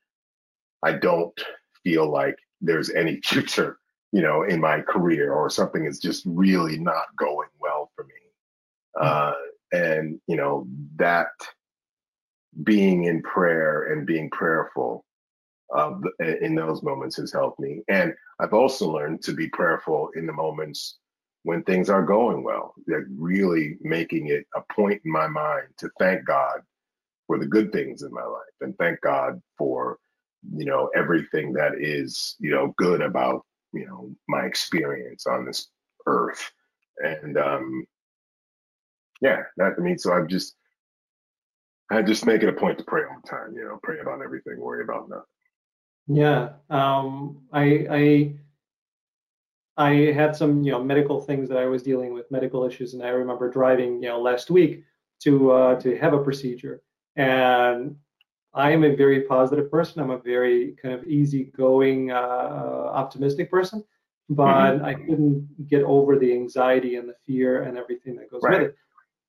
I 0.83 0.93
don't 0.93 1.39
feel 1.83 2.09
like 2.09 2.37
there's 2.61 2.91
any 2.91 3.21
future, 3.25 3.79
you 4.13 4.23
know, 4.23 4.43
in 4.43 4.61
my 4.61 4.81
career 4.81 5.33
or 5.33 5.51
something 5.51 5.85
is 5.85 5.99
just 5.99 6.23
really 6.27 6.79
not 6.79 7.05
going 7.17 7.49
well 7.61 7.91
for 7.95 8.05
me. 8.05 8.13
Hmm. 8.97 9.07
Uh, 9.07 9.33
and 9.73 10.21
you 10.29 10.37
know 10.37 10.67
that 10.97 11.29
being 12.63 13.05
in 13.05 13.23
prayer 13.23 13.93
and 13.93 14.07
being 14.07 14.31
prayerful 14.31 15.05
uh, 15.75 15.95
in 16.41 16.55
those 16.55 16.83
moments 16.83 17.17
has 17.17 17.33
helped 17.33 17.59
me. 17.59 17.83
And 17.89 18.15
I've 18.39 18.53
also 18.53 18.91
learned 18.91 19.23
to 19.25 19.33
be 19.33 19.49
prayerful 19.49 20.11
in 20.15 20.27
the 20.27 20.33
moments 20.33 20.99
when 21.43 21.63
things 21.65 21.91
are 21.91 22.03
going 22.03 22.43
well, 22.43 22.75
like 22.87 23.03
really 23.17 23.77
making 23.83 24.29
it 24.29 24.47
a 24.55 24.61
point 24.73 25.01
in 25.05 25.11
my 25.11 25.27
mind 25.27 25.69
to 25.79 25.91
thank 25.99 26.25
God 26.25 26.61
for 27.27 27.39
the 27.39 27.47
good 27.47 27.73
things 27.73 28.03
in 28.03 28.13
my 28.13 28.25
life 28.25 28.55
and 28.61 28.77
thank 28.79 29.01
God 29.01 29.41
for, 29.59 29.99
you 30.57 30.65
know, 30.65 30.91
everything 30.95 31.53
that 31.55 31.73
is, 31.79 32.37
you 32.39 32.51
know, 32.51 32.75
good 32.79 33.01
about, 33.01 33.45
you 33.73 33.87
know, 33.87 34.15
my 34.29 34.45
experience 34.45 35.27
on 35.27 35.45
this 35.45 35.69
earth. 36.07 36.51
And 36.99 37.37
um 37.37 37.87
yeah, 39.21 39.43
that 39.57 39.75
I 39.79 39.81
mean, 39.81 39.99
so 39.99 40.13
I've 40.13 40.29
just 40.29 40.55
I 41.91 42.03
just 42.03 42.27
make 42.27 42.43
it 42.43 42.49
a 42.49 42.53
point 42.53 42.79
to 42.79 42.85
pray 42.85 43.03
all 43.03 43.21
the 43.23 43.29
time, 43.29 43.55
you 43.55 43.65
know, 43.65 43.79
pray 43.83 43.99
about 44.01 44.23
everything, 44.23 44.59
worry 44.59 44.83
about 44.83 45.09
nothing. 45.09 45.25
Yeah. 46.07 46.51
Um 46.71 47.43
I 47.53 47.87
I 47.91 48.35
I 49.77 49.91
had 50.13 50.37
some, 50.37 50.63
you 50.63 50.71
know, 50.71 50.83
medical 50.83 51.21
things 51.21 51.49
that 51.49 51.59
I 51.59 51.67
was 51.67 51.83
dealing 51.83 52.15
with, 52.15 52.31
medical 52.31 52.65
issues, 52.65 52.95
and 52.95 53.03
I 53.03 53.09
remember 53.09 53.51
driving, 53.51 54.03
you 54.03 54.09
know, 54.09 54.21
last 54.21 54.51
week 54.51 54.85
to 55.23 55.51
uh, 55.51 55.81
to 55.81 55.97
have 55.99 56.13
a 56.13 56.23
procedure. 56.23 56.83
And 57.17 57.97
I 58.53 58.71
am 58.71 58.85
a 58.85 58.95
very 58.95 59.23
positive 59.23 59.71
person. 59.71 60.01
I'm 60.01 60.11
a 60.11 60.19
very 60.19 60.77
kind 60.81 60.95
of 60.95 61.05
easygoing, 61.07 62.13
uh, 62.13 62.15
optimistic 62.15 63.51
person, 63.51 63.83
but 64.29 64.75
mm-hmm. 64.75 64.85
I 64.85 64.95
couldn't 64.95 65.69
get 65.69 65.83
over 65.83 66.19
the 66.19 66.33
anxiety 66.33 66.97
and 66.97 67.09
the 67.09 67.17
fear 67.27 67.63
and 67.63 67.77
everything 67.77 68.15
that 68.17 68.31
goes 68.31 68.43
right. 68.45 68.61
with 68.61 68.69
it. 68.71 68.77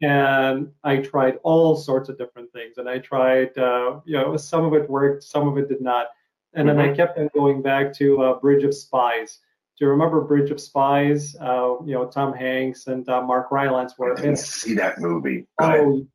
And 0.02 0.72
I 0.84 0.98
tried 0.98 1.40
all 1.44 1.76
sorts 1.76 2.10
of 2.10 2.18
different 2.18 2.52
things, 2.52 2.78
and 2.78 2.90
I 2.90 3.00
tried, 3.00 3.58
uh, 3.58 4.02
you 4.06 4.18
know, 4.18 4.36
some 4.38 4.66
of 4.66 4.74
it 4.74 4.90
worked, 4.90 5.24
some 5.24 5.48
of 5.48 5.58
it 5.58 5.70
did 5.70 5.82
not, 5.82 6.08
and 6.54 6.68
mm-hmm. 6.68 6.78
then 6.78 6.86
I 6.86 6.90
mm-hmm. 6.90 6.98
kept 6.98 7.18
on 7.18 7.30
going 7.34 7.62
back 7.62 7.94
to 7.98 8.22
uh, 8.22 8.40
Bridge 8.40 8.64
of 8.64 8.76
Spies 8.76 9.40
do 9.78 9.84
you 9.84 9.92
remember 9.92 10.22
Bridge 10.22 10.52
of 10.52 10.62
Spies? 10.62 11.36
Uh, 11.36 11.76
you 11.86 11.94
know, 11.94 12.06
Tom 12.06 12.34
Hanks 12.34 12.88
and 12.88 13.08
uh, 13.10 13.22
Mark 13.22 13.52
Rylance 13.52 13.98
were 13.98 14.18
I 14.18 14.22
didn't 14.22 14.40
see 14.40 14.74
that 14.76 15.00
movie. 15.00 15.48
Oh, 15.60 16.06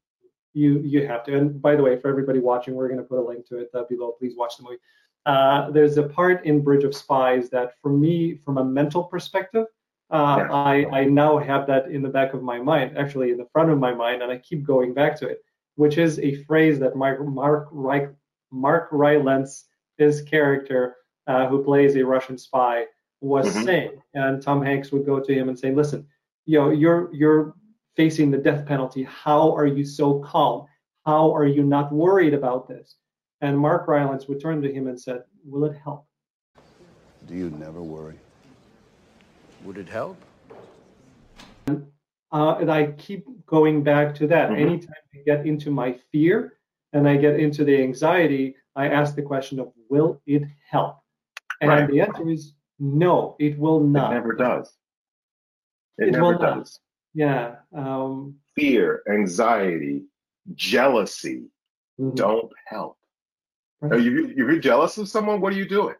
you 0.54 0.80
you 0.80 1.06
have 1.06 1.24
to. 1.24 1.36
And 1.36 1.60
by 1.60 1.76
the 1.76 1.82
way, 1.82 1.98
for 1.98 2.08
everybody 2.08 2.38
watching, 2.38 2.74
we're 2.74 2.88
going 2.88 3.00
to 3.00 3.04
put 3.04 3.18
a 3.18 3.22
link 3.22 3.46
to 3.48 3.58
it 3.58 3.68
uh, 3.74 3.82
below. 3.88 4.12
Please 4.18 4.34
watch 4.34 4.56
the 4.56 4.62
movie. 4.62 4.78
Uh, 5.26 5.70
there's 5.70 5.98
a 5.98 6.04
part 6.04 6.46
in 6.46 6.62
Bridge 6.62 6.84
of 6.84 6.96
Spies 6.96 7.50
that, 7.50 7.74
for 7.82 7.92
me, 7.92 8.40
from 8.46 8.56
a 8.56 8.64
mental 8.64 9.04
perspective, 9.04 9.66
uh, 10.10 10.36
yeah. 10.38 10.52
I 10.52 10.86
I 10.92 11.04
now 11.04 11.38
have 11.38 11.66
that 11.66 11.90
in 11.90 12.02
the 12.02 12.08
back 12.08 12.34
of 12.34 12.42
my 12.42 12.58
mind, 12.58 12.98
actually 12.98 13.30
in 13.30 13.38
the 13.38 13.48
front 13.52 13.70
of 13.70 13.78
my 13.78 13.94
mind, 13.94 14.22
and 14.22 14.30
I 14.30 14.38
keep 14.38 14.64
going 14.64 14.92
back 14.94 15.18
to 15.20 15.28
it, 15.28 15.42
which 15.76 15.98
is 15.98 16.18
a 16.18 16.42
phrase 16.44 16.78
that 16.80 16.96
Mark 16.96 17.24
Mark 17.26 17.68
Mark 18.50 18.88
Rylance, 18.90 19.66
his 19.98 20.22
character, 20.22 20.96
uh, 21.26 21.46
who 21.48 21.62
plays 21.62 21.96
a 21.96 22.04
Russian 22.04 22.36
spy 22.36 22.86
was 23.20 23.46
mm-hmm. 23.48 23.64
saying. 23.64 24.02
And 24.14 24.42
Tom 24.42 24.62
Hanks 24.62 24.92
would 24.92 25.06
go 25.06 25.20
to 25.20 25.32
him 25.32 25.48
and 25.48 25.58
say, 25.58 25.72
listen, 25.72 26.06
you 26.46 26.58
know, 26.58 26.70
you're 26.70 27.14
you're 27.14 27.54
facing 27.96 28.30
the 28.30 28.38
death 28.38 28.66
penalty. 28.66 29.04
How 29.04 29.54
are 29.54 29.66
you 29.66 29.84
so 29.84 30.20
calm? 30.20 30.66
How 31.06 31.34
are 31.34 31.46
you 31.46 31.62
not 31.62 31.92
worried 31.92 32.34
about 32.34 32.68
this? 32.68 32.96
And 33.40 33.58
Mark 33.58 33.88
Rylance 33.88 34.26
would 34.28 34.40
turn 34.40 34.60
to 34.62 34.72
him 34.72 34.86
and 34.86 35.00
said, 35.00 35.22
Will 35.44 35.64
it 35.64 35.76
help? 35.82 36.06
Do 37.26 37.34
you 37.34 37.50
never 37.50 37.82
worry? 37.82 38.18
Would 39.64 39.78
it 39.78 39.88
help? 39.88 40.16
And, 41.66 41.86
uh, 42.32 42.56
and 42.60 42.70
I 42.70 42.92
keep 42.92 43.26
going 43.46 43.82
back 43.82 44.14
to 44.16 44.26
that. 44.28 44.50
Mm-hmm. 44.50 44.60
Anytime 44.60 44.94
I 45.14 45.18
get 45.24 45.46
into 45.46 45.70
my 45.70 45.98
fear 46.10 46.54
and 46.92 47.08
I 47.08 47.16
get 47.16 47.38
into 47.38 47.64
the 47.64 47.82
anxiety, 47.82 48.56
I 48.76 48.88
ask 48.88 49.14
the 49.14 49.22
question 49.22 49.60
of, 49.60 49.72
Will 49.88 50.20
it 50.26 50.44
help? 50.68 50.98
And 51.60 51.70
right. 51.70 51.90
the 51.90 52.00
answer 52.00 52.28
is 52.28 52.54
no, 52.78 53.36
it 53.38 53.58
will 53.58 53.80
not. 53.80 54.12
It 54.12 54.14
never 54.14 54.32
does. 54.34 54.72
It, 55.98 56.08
it 56.08 56.10
never 56.12 56.34
does. 56.34 56.80
Not. 57.14 57.26
Yeah. 57.26 57.56
Um, 57.74 58.36
Fear, 58.56 59.02
anxiety, 59.10 60.04
jealousy 60.54 61.44
mm-hmm. 62.00 62.14
don't 62.14 62.50
help. 62.66 62.96
Right. 63.80 63.92
Are 63.92 63.98
you, 63.98 64.28
if 64.28 64.36
you're 64.36 64.58
jealous 64.58 64.96
of 64.98 65.08
someone, 65.08 65.40
what 65.40 65.52
are 65.52 65.56
you 65.56 65.68
doing? 65.68 65.96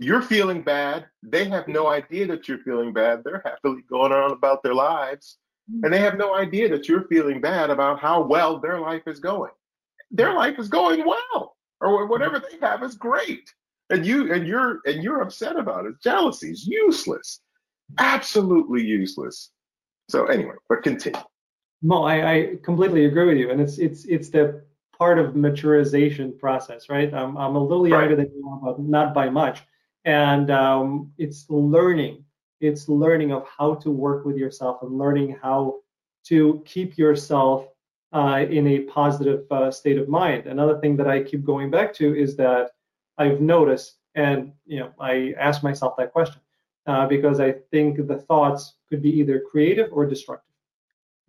You're 0.00 0.22
feeling 0.22 0.62
bad. 0.62 1.06
They 1.22 1.46
have 1.48 1.68
no 1.68 1.88
idea 1.88 2.26
that 2.28 2.48
you're 2.48 2.58
feeling 2.58 2.92
bad. 2.92 3.22
They're 3.24 3.42
happily 3.44 3.82
going 3.88 4.12
on 4.12 4.32
about 4.32 4.62
their 4.62 4.74
lives. 4.74 5.38
Mm-hmm. 5.70 5.84
And 5.84 5.94
they 5.94 6.00
have 6.00 6.16
no 6.16 6.34
idea 6.34 6.68
that 6.70 6.88
you're 6.88 7.06
feeling 7.08 7.40
bad 7.40 7.70
about 7.70 8.00
how 8.00 8.22
well 8.22 8.60
their 8.60 8.80
life 8.80 9.02
is 9.06 9.20
going. 9.20 9.52
Their 10.10 10.34
life 10.34 10.58
is 10.58 10.68
going 10.68 11.04
well, 11.04 11.56
or 11.80 12.06
whatever 12.06 12.38
they 12.38 12.58
have 12.64 12.82
is 12.82 12.94
great 12.94 13.52
and 13.90 14.04
you 14.04 14.32
and 14.32 14.46
you're 14.46 14.80
and 14.84 15.02
you're 15.02 15.22
upset 15.22 15.56
about 15.56 15.86
it. 15.86 16.00
Jealousy 16.02 16.50
is 16.50 16.66
useless, 16.66 17.40
absolutely 17.98 18.84
useless. 18.84 19.50
So 20.08 20.26
anyway, 20.26 20.54
but 20.68 20.82
continue. 20.82 21.20
No, 21.82 22.04
I, 22.04 22.32
I 22.32 22.52
completely 22.62 23.04
agree 23.04 23.26
with 23.26 23.36
you, 23.36 23.50
and 23.50 23.60
it's 23.60 23.78
it's 23.78 24.04
it's 24.06 24.30
the 24.30 24.62
part 24.96 25.18
of 25.18 25.34
maturization 25.34 26.38
process, 26.38 26.88
right? 26.88 27.12
I'm 27.12 27.36
I'm 27.36 27.56
a 27.56 27.62
little 27.62 27.86
younger 27.86 28.16
right. 28.16 28.28
than 28.28 28.34
you, 28.34 28.60
but 28.62 28.80
not 28.80 29.14
by 29.14 29.30
much, 29.30 29.62
and 30.06 30.50
um, 30.50 31.12
it's 31.18 31.44
learning. 31.50 32.24
It's 32.60 32.88
learning 32.88 33.32
of 33.32 33.46
how 33.46 33.74
to 33.74 33.90
work 33.90 34.24
with 34.24 34.36
yourself 34.36 34.78
and 34.82 34.96
learning 34.96 35.36
how 35.42 35.80
to 36.28 36.62
keep 36.64 36.96
yourself 36.96 37.66
uh, 38.12 38.46
in 38.48 38.66
a 38.68 38.80
positive 38.80 39.44
uh, 39.50 39.70
state 39.70 39.98
of 39.98 40.08
mind. 40.08 40.46
Another 40.46 40.78
thing 40.80 40.96
that 40.96 41.08
I 41.08 41.22
keep 41.22 41.44
going 41.44 41.70
back 41.70 41.92
to 41.94 42.16
is 42.16 42.36
that 42.36 42.70
I've 43.18 43.40
noticed, 43.40 43.96
and 44.14 44.52
you 44.64 44.80
know, 44.80 44.92
I 44.98 45.34
ask 45.38 45.62
myself 45.62 45.96
that 45.98 46.12
question 46.12 46.40
uh, 46.86 47.06
because 47.06 47.40
I 47.40 47.52
think 47.70 48.06
the 48.06 48.16
thoughts 48.16 48.74
could 48.88 49.02
be 49.02 49.10
either 49.10 49.42
creative 49.50 49.88
or 49.92 50.06
destructive. 50.06 50.54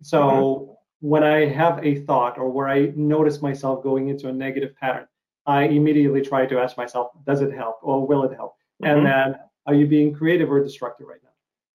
So 0.02 0.20
mm-hmm. 0.20 0.72
when 1.00 1.24
I 1.24 1.46
have 1.46 1.84
a 1.84 1.96
thought 2.02 2.38
or 2.38 2.48
where 2.48 2.68
I 2.68 2.92
notice 2.94 3.42
myself 3.42 3.82
going 3.82 4.08
into 4.08 4.28
a 4.28 4.32
negative 4.32 4.74
pattern, 4.76 5.08
I 5.46 5.64
immediately 5.64 6.20
try 6.20 6.46
to 6.46 6.58
ask 6.60 6.76
myself, 6.76 7.10
does 7.26 7.40
it 7.40 7.52
help 7.52 7.78
or 7.82 8.06
will 8.06 8.22
it 8.22 8.34
help? 8.34 8.57
Mm-hmm. 8.82 8.96
And 8.96 9.06
then, 9.06 9.40
are 9.66 9.74
you 9.74 9.86
being 9.86 10.14
creative 10.14 10.50
or 10.50 10.62
destructive 10.62 11.06
right 11.08 11.20
now? 11.22 11.28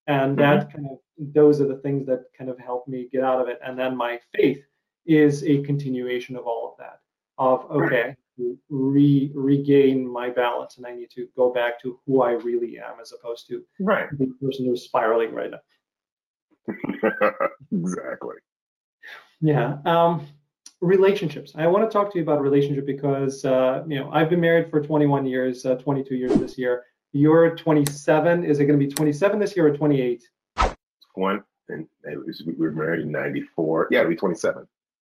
And 0.07 0.37
that 0.37 0.67
mm-hmm. 0.67 0.77
kind 0.77 0.87
of 0.91 0.97
those 1.33 1.61
are 1.61 1.67
the 1.67 1.77
things 1.77 2.05
that 2.07 2.25
kind 2.37 2.49
of 2.49 2.57
help 2.59 2.87
me 2.87 3.07
get 3.11 3.23
out 3.23 3.39
of 3.39 3.47
it. 3.47 3.59
And 3.63 3.77
then 3.77 3.95
my 3.95 4.19
faith 4.35 4.63
is 5.05 5.43
a 5.43 5.61
continuation 5.63 6.35
of 6.35 6.45
all 6.45 6.69
of 6.71 6.77
that. 6.79 6.99
Of 7.37 7.69
okay, 7.71 8.15
re 8.69 9.31
regain 9.33 10.07
my 10.07 10.29
balance 10.29 10.77
and 10.77 10.85
I 10.85 10.95
need 10.95 11.09
to 11.11 11.27
go 11.35 11.51
back 11.51 11.81
to 11.81 11.99
who 12.05 12.21
I 12.21 12.31
really 12.31 12.79
am 12.79 12.99
as 13.01 13.11
opposed 13.11 13.47
to 13.47 13.63
right. 13.79 14.07
the 14.17 14.27
person 14.41 14.65
who's 14.65 14.83
spiraling 14.83 15.33
right 15.33 15.51
now. 15.51 15.59
exactly. 17.71 18.35
Yeah. 19.41 19.77
Um, 19.85 20.27
relationships. 20.81 21.53
I 21.55 21.67
want 21.67 21.89
to 21.89 21.91
talk 21.91 22.11
to 22.11 22.17
you 22.17 22.23
about 22.23 22.39
a 22.39 22.41
relationship 22.41 22.85
because 22.85 23.43
uh, 23.45 23.83
you 23.87 23.99
know 23.99 24.11
I've 24.11 24.29
been 24.29 24.41
married 24.41 24.69
for 24.69 24.81
21 24.81 25.25
years, 25.25 25.65
uh, 25.65 25.75
22 25.75 26.15
years 26.15 26.35
this 26.35 26.57
year. 26.57 26.83
You're 27.13 27.56
27. 27.56 28.43
Is 28.43 28.60
it 28.60 28.65
going 28.65 28.80
to 28.80 28.86
be 28.86 28.91
27 28.91 29.39
this 29.39 29.56
year 29.56 29.67
or 29.67 29.78
28? 29.78 30.23
One, 31.13 31.43
and 31.69 31.88
was, 32.26 32.43
we 32.45 32.54
were 32.54 32.71
married 32.71 33.02
in 33.02 33.12
'94. 33.12 33.89
Yeah, 33.91 33.99
it'll 33.99 34.10
be 34.10 34.15
27. 34.15 34.67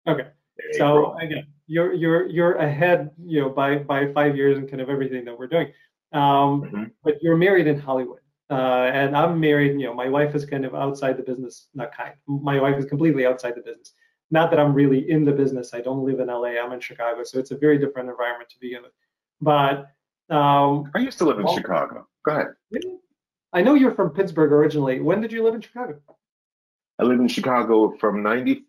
Okay. 0.09 0.27
So 0.73 1.17
again, 1.19 1.47
you're 1.67 1.93
you're 1.93 2.29
you're 2.29 2.55
ahead, 2.55 3.11
you 3.25 3.41
know, 3.41 3.49
by 3.49 3.79
by 3.79 4.13
five 4.13 4.37
years 4.37 4.59
and 4.59 4.69
kind 4.69 4.81
of 4.81 4.91
everything 4.91 5.25
that 5.25 5.39
we're 5.39 5.47
doing. 5.47 5.69
Um, 6.13 6.63
mm-hmm. 6.63 6.85
But 7.05 7.23
you're 7.23 7.37
married 7.37 7.69
in 7.69 7.79
Hollywood, 7.79 8.21
uh, 8.51 8.91
and 8.93 9.17
I'm 9.17 9.39
married. 9.39 9.81
You 9.81 9.87
know, 9.87 9.95
my 9.95 10.09
wife 10.09 10.35
is 10.35 10.45
kind 10.45 10.65
of 10.65 10.75
outside 10.75 11.17
the 11.17 11.23
business. 11.23 11.69
Not 11.73 11.95
kind. 11.97 12.15
My 12.27 12.61
wife 12.61 12.77
is 12.79 12.85
completely 12.87 13.27
outside 13.27 13.55
the 13.55 13.63
business. 13.63 13.95
Not 14.31 14.51
that 14.51 14.59
I'm 14.59 14.75
really 14.75 15.11
in 15.11 15.25
the 15.25 15.33
business. 15.33 15.73
I 15.73 15.81
don't 15.81 16.05
live 16.05 16.21
in 16.21 16.27
LA. 16.29 16.61
I'm 16.63 16.73
in 16.73 16.81
Chicago, 16.81 17.23
so 17.23 17.39
it's 17.39 17.51
a 17.51 17.57
very 17.57 17.79
different 17.79 18.09
environment 18.09 18.51
to 18.51 18.57
begin 18.61 18.83
with. 18.83 18.93
But 19.41 19.87
um, 20.33 20.91
I 20.95 20.99
used 21.01 21.19
to 21.19 21.25
live 21.25 21.39
in 21.39 21.45
well, 21.45 21.57
Chicago. 21.57 22.07
Go 22.25 22.33
ahead. 22.33 22.49
I 23.53 23.63
know 23.63 23.75
you're 23.75 23.95
from 23.95 24.11
Pittsburgh 24.11 24.53
originally. 24.53 25.01
When 25.01 25.21
did 25.21 25.33
you 25.33 25.45
live 25.45 25.55
in 25.55 25.61
Chicago? 25.61 26.01
I 26.99 27.05
lived 27.05 27.21
in 27.21 27.29
Chicago 27.29 27.95
from 27.99 28.23
90, 28.23 28.65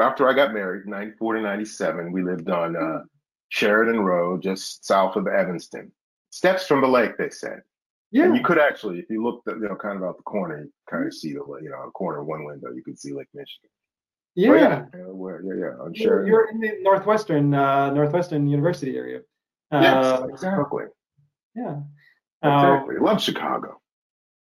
after 0.00 0.28
I 0.28 0.34
got 0.34 0.52
married, 0.52 0.86
94 0.86 1.36
to 1.36 1.42
97. 1.42 2.12
We 2.12 2.22
lived 2.22 2.50
on 2.50 2.76
uh, 2.76 3.04
Sheridan 3.48 4.00
Road, 4.00 4.42
just 4.42 4.84
south 4.84 5.16
of 5.16 5.26
Evanston. 5.26 5.92
Steps 6.30 6.66
from 6.66 6.80
the 6.80 6.88
lake, 6.88 7.16
they 7.16 7.30
said. 7.30 7.60
Yeah. 8.10 8.24
And 8.24 8.36
you 8.36 8.42
could 8.42 8.58
actually, 8.58 8.98
if 8.98 9.06
you 9.08 9.22
looked, 9.22 9.46
you 9.46 9.60
know, 9.60 9.76
kind 9.76 9.96
of 9.96 10.04
out 10.04 10.18
the 10.18 10.22
corner, 10.24 10.64
you 10.64 10.72
kind 10.90 11.06
of 11.06 11.14
see 11.14 11.32
the, 11.32 11.42
you 11.62 11.70
know, 11.70 11.90
corner 11.94 12.20
of 12.20 12.26
one 12.26 12.44
window, 12.44 12.70
you 12.74 12.82
could 12.82 12.98
see 12.98 13.12
Lake 13.12 13.28
Michigan. 13.32 13.70
Yeah. 14.34 14.54
yeah, 14.54 14.84
yeah, 14.94 15.00
where, 15.06 15.42
yeah, 15.42 15.54
yeah. 15.60 15.84
I'm 15.84 15.94
sure. 15.94 16.26
You're 16.26 16.50
in 16.50 16.60
the 16.60 16.78
northwestern, 16.80 17.54
uh, 17.54 17.90
northwestern 17.90 18.46
university 18.46 18.96
area. 18.96 19.20
Uh, 19.72 19.80
yes, 19.80 20.30
exactly. 20.30 20.84
Yeah. 21.54 21.80
Exactly. 22.42 22.96
Um, 22.96 23.04
Love 23.04 23.22
Chicago. 23.22 23.80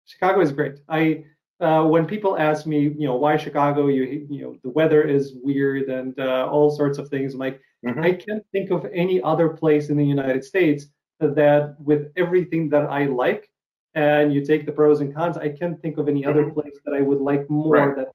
Chicago 0.05 0.41
is 0.41 0.51
great. 0.51 0.79
I 0.87 1.25
uh, 1.59 1.83
when 1.83 2.05
people 2.05 2.37
ask 2.37 2.65
me, 2.65 2.83
you 2.83 3.07
know, 3.07 3.15
why 3.15 3.37
Chicago? 3.37 3.87
You 3.87 4.25
you 4.29 4.41
know, 4.41 4.55
the 4.63 4.69
weather 4.69 5.03
is 5.03 5.33
weird 5.43 5.89
and 5.89 6.17
uh, 6.19 6.47
all 6.49 6.71
sorts 6.71 6.97
of 6.97 7.09
things. 7.09 7.33
I'm 7.33 7.39
like, 7.39 7.61
mm-hmm. 7.85 8.01
I 8.01 8.13
can't 8.13 8.43
think 8.51 8.71
of 8.71 8.87
any 8.93 9.21
other 9.21 9.49
place 9.49 9.89
in 9.89 9.97
the 9.97 10.05
United 10.05 10.43
States 10.43 10.87
that 11.19 11.75
with 11.79 12.11
everything 12.15 12.69
that 12.69 12.85
I 12.85 13.05
like, 13.05 13.51
and 13.93 14.33
you 14.33 14.45
take 14.45 14.65
the 14.65 14.71
pros 14.71 15.01
and 15.01 15.13
cons, 15.13 15.37
I 15.37 15.49
can't 15.49 15.79
think 15.81 15.97
of 15.97 16.07
any 16.07 16.21
mm-hmm. 16.21 16.29
other 16.29 16.49
place 16.49 16.79
that 16.85 16.93
I 16.93 17.01
would 17.01 17.19
like 17.19 17.49
more 17.49 17.75
right. 17.75 17.95
that 17.97 18.07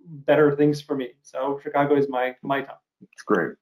better 0.00 0.54
things 0.56 0.80
for 0.80 0.94
me. 0.96 1.10
So 1.22 1.58
Chicago 1.62 1.96
is 1.96 2.08
my 2.08 2.36
my 2.42 2.62
top. 2.62 2.82
It's 3.12 3.22
great. 3.22 3.56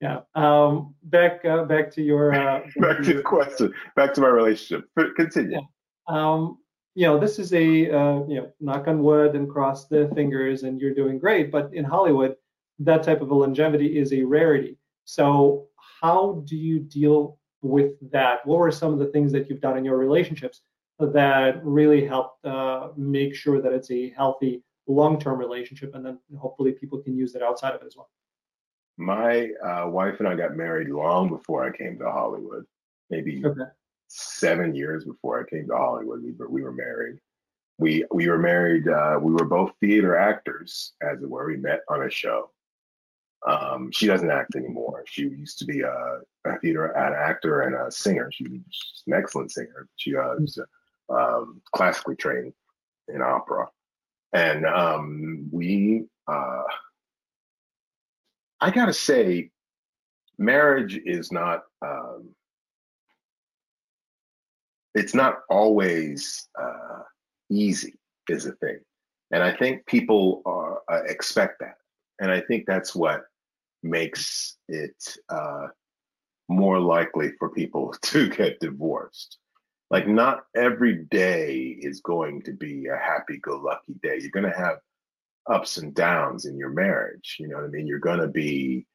Yeah. 0.00 0.20
Um, 0.34 0.94
back 1.04 1.44
uh, 1.44 1.64
back 1.64 1.90
to 1.92 2.02
your 2.02 2.32
uh, 2.32 2.60
back 2.76 3.02
to 3.02 3.14
the 3.14 3.22
question. 3.22 3.72
Back 3.96 4.14
to 4.14 4.20
my 4.20 4.28
relationship. 4.28 4.88
Continue. 5.16 5.58
Yeah. 5.58 5.60
Um, 6.08 6.58
you 6.94 7.06
know, 7.06 7.20
this 7.20 7.38
is 7.38 7.52
a 7.52 7.90
uh, 7.90 8.24
you 8.26 8.36
know, 8.36 8.50
knock 8.60 8.88
on 8.88 9.02
wood 9.02 9.34
and 9.34 9.48
cross 9.48 9.86
the 9.86 10.10
fingers, 10.14 10.62
and 10.62 10.80
you're 10.80 10.94
doing 10.94 11.18
great. 11.18 11.50
But 11.50 11.72
in 11.74 11.84
Hollywood, 11.84 12.36
that 12.78 13.02
type 13.02 13.20
of 13.20 13.30
a 13.30 13.34
longevity 13.34 13.98
is 13.98 14.12
a 14.12 14.22
rarity. 14.22 14.78
So 15.04 15.68
how 16.00 16.42
do 16.46 16.56
you 16.56 16.80
deal 16.80 17.38
with 17.62 17.92
that? 18.10 18.44
What 18.46 18.58
were 18.58 18.70
some 18.70 18.92
of 18.92 18.98
the 18.98 19.06
things 19.06 19.32
that 19.32 19.50
you've 19.50 19.60
done 19.60 19.76
in 19.76 19.84
your 19.84 19.98
relationships 19.98 20.62
that 20.98 21.64
really 21.64 22.06
helped 22.06 22.44
uh, 22.44 22.88
make 22.96 23.34
sure 23.34 23.60
that 23.60 23.72
it's 23.72 23.90
a 23.90 24.10
healthy 24.10 24.62
long-term 24.86 25.38
relationship, 25.38 25.94
and 25.94 26.04
then 26.04 26.18
hopefully 26.38 26.72
people 26.72 26.98
can 26.98 27.16
use 27.16 27.32
that 27.32 27.42
outside 27.42 27.74
of 27.74 27.82
it 27.82 27.86
as 27.86 27.96
well. 27.96 28.10
My 29.00 29.50
uh, 29.64 29.88
wife 29.88 30.16
and 30.18 30.28
I 30.28 30.34
got 30.34 30.56
married 30.56 30.88
long 30.88 31.28
before 31.28 31.64
I 31.64 31.76
came 31.76 31.98
to 31.98 32.10
Hollywood. 32.10 32.64
Maybe 33.08 33.42
okay. 33.44 33.62
seven 34.08 34.74
years 34.74 35.04
before 35.04 35.40
I 35.40 35.48
came 35.48 35.66
to 35.68 35.76
Hollywood, 35.76 36.22
we 36.22 36.32
were, 36.32 36.48
we 36.48 36.62
were 36.62 36.72
married. 36.72 37.18
We 37.78 38.04
we 38.12 38.28
were 38.28 38.38
married. 38.38 38.88
Uh, 38.88 39.18
we 39.20 39.32
were 39.32 39.46
both 39.46 39.72
theater 39.80 40.16
actors, 40.16 40.92
as 41.02 41.22
it 41.22 41.28
were. 41.28 41.46
We 41.46 41.56
met 41.56 41.80
on 41.88 42.02
a 42.02 42.10
show. 42.10 42.50
Um, 43.46 43.90
she 43.90 44.06
doesn't 44.06 44.30
act 44.30 44.54
anymore. 44.54 45.02
She 45.06 45.22
used 45.22 45.58
to 45.60 45.64
be 45.64 45.80
a, 45.80 46.18
a 46.44 46.58
theater 46.58 46.86
an 46.86 47.14
actor 47.14 47.62
and 47.62 47.74
a 47.74 47.90
singer. 47.90 48.30
She 48.30 48.44
was 48.48 49.02
an 49.06 49.14
excellent 49.14 49.50
singer. 49.50 49.88
She 49.96 50.14
uh, 50.14 50.34
was 50.38 50.58
um, 51.08 51.62
classically 51.72 52.16
trained 52.16 52.52
in 53.08 53.22
opera 53.22 53.66
and 54.32 54.66
um, 54.66 55.48
we 55.50 56.04
uh, 56.26 56.62
i 58.60 58.70
gotta 58.70 58.92
say 58.92 59.50
marriage 60.38 60.98
is 61.04 61.30
not 61.30 61.62
um, 61.82 62.30
it's 64.94 65.14
not 65.14 65.40
always 65.48 66.48
uh, 66.60 67.02
easy 67.50 67.94
is 68.28 68.46
a 68.46 68.52
thing. 68.52 68.78
And 69.32 69.42
i 69.42 69.52
think 69.52 69.86
people 69.86 70.42
are, 70.46 70.80
uh, 70.90 71.02
expect 71.04 71.60
that. 71.60 71.76
And 72.20 72.30
i 72.30 72.40
think 72.40 72.64
that's 72.66 72.94
what 72.94 73.22
makes 73.82 74.56
it 74.68 75.16
uh, 75.28 75.68
more 76.48 76.80
likely 76.80 77.32
for 77.38 77.48
people 77.50 77.94
to 78.02 78.28
get 78.28 78.60
divorced. 78.60 79.38
Like 79.90 80.06
not 80.06 80.44
every 80.54 81.04
day 81.10 81.76
is 81.80 82.00
going 82.00 82.42
to 82.42 82.52
be 82.52 82.86
a 82.86 82.96
happy-go-lucky 82.96 83.94
day. 84.02 84.18
You're 84.20 84.30
going 84.30 84.50
to 84.50 84.56
have 84.56 84.76
ups 85.46 85.78
and 85.78 85.94
downs 85.94 86.46
in 86.46 86.56
your 86.56 86.70
marriage. 86.70 87.36
You 87.38 87.48
know 87.48 87.56
what 87.56 87.64
I 87.64 87.68
mean? 87.68 87.86
You're 87.86 87.98
going 87.98 88.20
to 88.20 88.28
be 88.28 88.86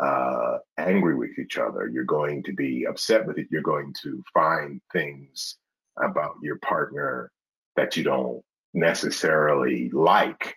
uh, 0.00 0.58
angry 0.78 1.14
with 1.14 1.38
each 1.38 1.58
other. 1.58 1.88
You're 1.88 2.04
going 2.04 2.42
to 2.44 2.52
be 2.52 2.86
upset 2.86 3.26
with 3.26 3.38
it. 3.38 3.48
You're 3.50 3.62
going 3.62 3.94
to 4.02 4.22
find 4.32 4.80
things 4.92 5.56
about 6.02 6.34
your 6.42 6.56
partner 6.58 7.30
that 7.76 7.96
you 7.96 8.04
don't 8.04 8.42
necessarily 8.74 9.90
like. 9.90 10.56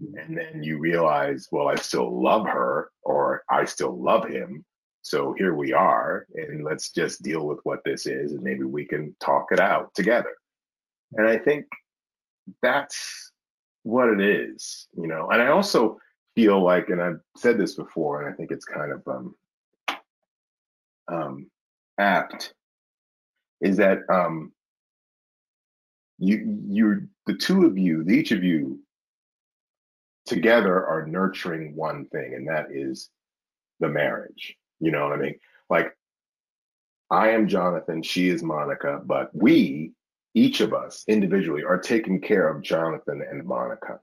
And 0.00 0.36
then 0.36 0.62
you 0.62 0.78
realize, 0.78 1.46
well, 1.50 1.68
I 1.68 1.76
still 1.76 2.22
love 2.22 2.46
her 2.46 2.90
or 3.02 3.42
I 3.48 3.64
still 3.64 3.96
love 4.00 4.28
him. 4.28 4.64
So 5.02 5.34
here 5.38 5.54
we 5.54 5.72
are, 5.72 6.26
and 6.34 6.64
let's 6.64 6.90
just 6.90 7.22
deal 7.22 7.46
with 7.46 7.60
what 7.62 7.84
this 7.84 8.06
is, 8.06 8.32
and 8.32 8.42
maybe 8.42 8.64
we 8.64 8.84
can 8.84 9.14
talk 9.20 9.52
it 9.52 9.60
out 9.60 9.94
together. 9.94 10.34
And 11.12 11.28
I 11.28 11.38
think 11.38 11.66
that's 12.60 13.30
what 13.86 14.08
it 14.08 14.20
is, 14.20 14.88
you 14.96 15.06
know. 15.06 15.30
And 15.30 15.40
I 15.40 15.48
also 15.48 15.98
feel 16.34 16.62
like, 16.62 16.88
and 16.88 17.00
I've 17.00 17.20
said 17.36 17.56
this 17.56 17.74
before, 17.74 18.20
and 18.20 18.32
I 18.32 18.36
think 18.36 18.50
it's 18.50 18.64
kind 18.64 18.92
of 18.92 19.06
um, 19.06 19.34
um, 21.06 21.50
apt, 21.96 22.52
is 23.60 23.76
that 23.76 24.00
um, 24.10 24.52
you 26.18 26.60
you 26.68 27.08
the 27.26 27.34
two 27.34 27.64
of 27.64 27.78
you, 27.78 28.04
each 28.08 28.32
of 28.32 28.42
you 28.42 28.80
together 30.26 30.84
are 30.84 31.06
nurturing 31.06 31.76
one 31.76 32.06
thing, 32.06 32.34
and 32.34 32.48
that 32.48 32.66
is 32.72 33.08
the 33.78 33.88
marriage. 33.88 34.56
You 34.80 34.90
know 34.90 35.04
what 35.04 35.12
I 35.12 35.22
mean? 35.22 35.38
Like, 35.70 35.96
I 37.08 37.30
am 37.30 37.46
Jonathan, 37.46 38.02
she 38.02 38.30
is 38.30 38.42
Monica, 38.42 39.00
but 39.04 39.30
we, 39.32 39.92
each 40.36 40.60
of 40.60 40.74
us 40.74 41.02
individually, 41.08 41.64
are 41.64 41.78
taking 41.78 42.20
care 42.20 42.46
of 42.46 42.62
Jonathan 42.62 43.24
and 43.28 43.42
Monica. 43.44 43.98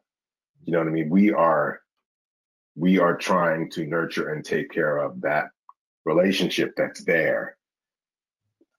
You 0.65 0.73
know 0.73 0.79
what 0.79 0.87
I 0.87 0.91
mean? 0.91 1.09
We 1.09 1.31
are 1.31 1.79
we 2.75 2.97
are 2.97 3.15
trying 3.15 3.69
to 3.69 3.85
nurture 3.85 4.33
and 4.33 4.43
take 4.43 4.71
care 4.71 4.97
of 4.97 5.21
that 5.21 5.49
relationship 6.05 6.73
that's 6.75 7.03
there 7.03 7.55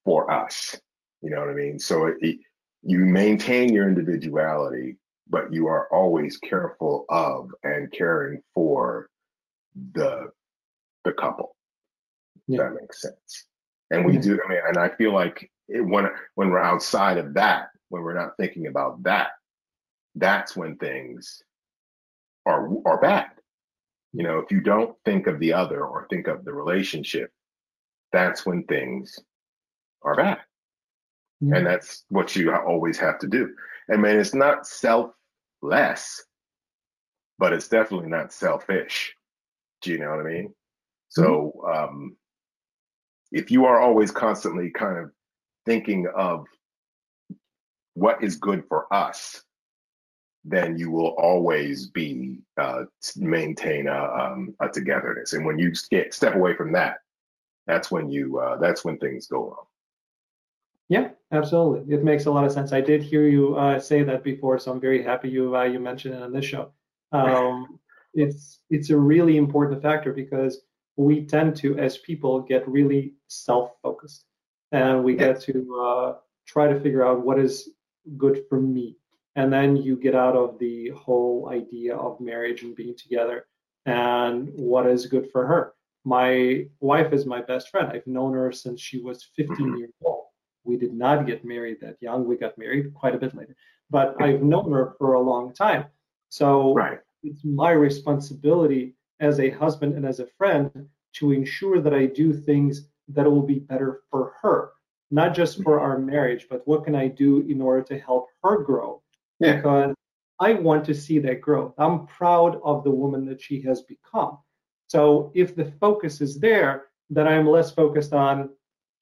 for 0.05 0.29
us. 0.33 0.77
You 1.23 1.31
know 1.31 1.41
what 1.41 1.49
I 1.49 1.55
mean? 1.55 1.79
So 1.79 2.07
it, 2.07 2.17
it, 2.21 2.39
you 2.83 2.99
maintain 2.99 3.73
your 3.73 3.87
individuality, 3.87 4.97
but 5.31 5.53
you 5.53 5.69
are 5.69 5.87
always 5.93 6.37
careful 6.39 7.05
of 7.09 7.51
and 7.63 7.91
caring 7.93 8.43
for 8.53 9.09
the 9.93 10.27
the 11.05 11.13
couple. 11.13 11.55
Yeah. 12.49 12.65
That 12.65 12.81
makes 12.81 13.01
sense. 13.01 13.47
And 13.93 14.05
we 14.05 14.19
do. 14.19 14.41
I 14.45 14.49
mean, 14.49 14.61
and 14.67 14.77
I 14.77 14.89
feel 14.89 15.13
like 15.13 15.49
it, 15.69 15.81
when 15.81 16.09
when 16.35 16.51
we're 16.51 16.63
outside 16.63 17.19
of 17.19 17.35
that, 17.35 17.69
when 17.89 18.03
we're 18.03 18.19
not 18.19 18.37
thinking 18.37 18.67
about 18.67 19.03
that, 19.05 19.29
that's 20.15 20.57
when 20.57 20.77
things 20.77 21.43
are 22.47 22.69
are 22.87 23.01
bad. 23.01 23.31
You 24.13 24.23
know, 24.23 24.39
if 24.39 24.51
you 24.51 24.61
don't 24.61 24.97
think 25.05 25.27
of 25.27 25.41
the 25.41 25.53
other 25.53 25.85
or 25.85 26.07
think 26.09 26.29
of 26.29 26.45
the 26.45 26.53
relationship, 26.53 27.31
that's 28.13 28.47
when 28.47 28.65
things 28.65 29.19
are 30.03 30.15
bad. 30.15 30.39
Yeah. 31.41 31.57
And 31.57 31.67
that's 31.67 32.05
what 32.11 32.37
you 32.37 32.55
always 32.55 32.97
have 32.99 33.19
to 33.21 33.27
do. 33.27 33.55
I 33.93 33.97
mean, 33.97 34.17
it's 34.17 34.35
not 34.35 34.67
selfless, 34.67 36.25
but 37.39 37.53
it's 37.53 37.69
definitely 37.69 38.09
not 38.09 38.33
selfish. 38.33 39.15
Do 39.83 39.91
you 39.91 39.99
know 39.99 40.11
what 40.11 40.21
I 40.21 40.23
mean? 40.23 40.55
So, 41.09 41.53
um, 41.75 42.17
if 43.33 43.51
you 43.51 43.67
are 43.67 43.81
always 43.81 44.11
constantly 44.11 44.71
kind 44.71 44.97
of 44.97 45.11
thinking 45.67 46.07
of 46.15 46.47
what 47.95 48.23
is 48.23 48.37
good 48.37 48.65
for 48.69 48.93
us, 48.93 49.43
then 50.45 50.77
you 50.77 50.91
will 50.91 51.15
always 51.19 51.89
be 51.89 52.39
uh, 52.61 52.85
maintain 53.17 53.87
a, 53.87 54.03
um, 54.03 54.55
a, 54.61 54.69
togetherness. 54.69 55.33
And 55.33 55.47
when 55.47 55.59
you 55.59 55.73
get, 55.91 56.13
step 56.13 56.35
away 56.35 56.55
from 56.55 56.73
that, 56.73 56.99
that's 57.67 57.91
when 57.91 58.11
you 58.11 58.39
uh, 58.41 58.59
that's 58.59 58.85
when 58.85 58.99
things 58.99 59.27
go 59.27 59.45
wrong. 59.45 59.67
Yeah, 60.91 61.11
absolutely. 61.33 61.95
It 61.95 62.05
makes 62.05 62.27
a 62.27 62.31
lot 62.31 62.45
of 62.45 62.53
sense. 62.53 62.73
I 62.73 62.83
did 62.83 63.03
hear 63.03 63.27
you 63.27 63.57
uh, 63.57 63.81
say 63.81 64.03
that 64.03 64.23
before, 64.23 64.59
so 64.59 64.71
I'm 64.71 64.81
very 64.81 65.03
happy 65.03 65.31
you 65.31 65.57
uh, 65.57 65.63
you 65.65 65.81
mentioned 65.81 66.15
it 66.15 66.23
on 66.23 66.33
this 66.33 66.45
show. 66.45 66.73
Um, 67.13 67.79
it's 68.15 68.61
it's 68.69 68.91
a 68.91 68.97
really 68.97 69.39
important 69.39 69.81
factor 69.81 70.13
because 70.13 70.61
we 70.97 71.25
tend 71.25 71.57
to, 71.57 71.79
as 71.79 71.99
people, 71.99 72.41
get 72.41 72.69
really 72.69 73.15
self-focused, 73.29 74.27
and 74.75 75.05
we 75.05 75.15
get 75.15 75.41
to 75.41 75.55
uh, 75.77 76.15
try 76.47 76.67
to 76.67 76.81
figure 76.81 77.07
out 77.07 77.25
what 77.25 77.39
is 77.39 77.71
good 78.17 78.43
for 78.49 78.61
me, 78.61 78.97
and 79.37 79.53
then 79.53 79.77
you 79.77 79.97
get 79.97 80.17
out 80.17 80.35
of 80.35 80.59
the 80.59 80.91
whole 80.91 81.49
idea 81.53 81.97
of 81.97 82.21
marriage 82.21 82.63
and 82.65 82.75
being 82.75 82.97
together, 82.97 83.47
and 83.87 84.49
what 84.57 84.87
is 84.87 85.07
good 85.07 85.31
for 85.31 85.47
her. 85.47 85.75
My 86.05 86.67
wife 86.81 87.13
is 87.13 87.25
my 87.25 87.41
best 87.41 87.71
friend. 87.71 87.89
I've 87.91 88.07
known 88.07 88.35
her 88.35 88.51
since 88.51 88.81
she 88.81 89.01
was 89.01 89.29
15 89.37 89.57
mm-hmm. 89.57 89.77
years 89.77 89.93
old. 90.03 90.25
We 90.65 90.77
did 90.77 90.93
not 90.93 91.27
get 91.27 91.45
married 91.45 91.79
that 91.81 91.97
young. 92.01 92.27
We 92.27 92.37
got 92.37 92.59
married 92.59 92.93
quite 92.95 93.15
a 93.15 93.19
bit 93.19 93.35
later, 93.35 93.55
but 93.91 94.21
I've 94.21 94.43
known 94.43 94.73
her 94.73 94.95
for 94.99 95.15
a 95.15 95.21
long 95.21 95.55
time. 95.55 95.85
So 96.31 96.75
Right. 96.75 96.99
it's 97.23 97.45
my 97.45 97.71
responsibility 97.71 98.97
as 99.21 99.39
a 99.39 99.51
husband 99.51 99.95
and 99.95 100.05
as 100.05 100.19
a 100.19 100.27
friend 100.39 100.89
to 101.19 101.31
ensure 101.31 101.81
that 101.81 101.95
I 101.95 102.07
do 102.07 102.33
things 102.33 102.89
that 103.09 103.31
will 103.31 103.43
be 103.43 103.59
better 103.59 104.03
for 104.11 104.35
her, 104.43 104.71
not 105.11 105.35
just 105.35 105.63
for 105.63 105.81
our 105.81 105.99
marriage, 105.99 106.47
but 106.49 106.67
what 106.67 106.85
can 106.85 106.95
I 106.95 107.09
do 107.09 107.41
in 107.49 107.61
order 107.61 107.83
to 107.83 107.99
help 107.99 108.29
her 108.43 108.59
grow? 108.59 109.03
Yeah. 109.41 109.57
Because 109.57 109.95
I 110.41 110.55
want 110.55 110.85
to 110.87 110.95
see 110.95 111.19
that 111.21 111.41
growth. 111.41 111.75
I'm 111.79 112.07
proud 112.07 112.61
of 112.65 112.85
the 112.85 112.91
woman 112.91 113.25
that 113.27 113.41
she 113.41 113.61
has 113.63 113.83
become. 113.83 114.39
So 114.89 115.31
if 115.35 115.55
the 115.55 115.67
focus 115.81 116.21
is 116.21 116.39
there, 116.39 116.87
then 117.11 117.29
I'm 117.29 117.49
less 117.49 117.71
focused 117.71 118.13
on 118.13 118.51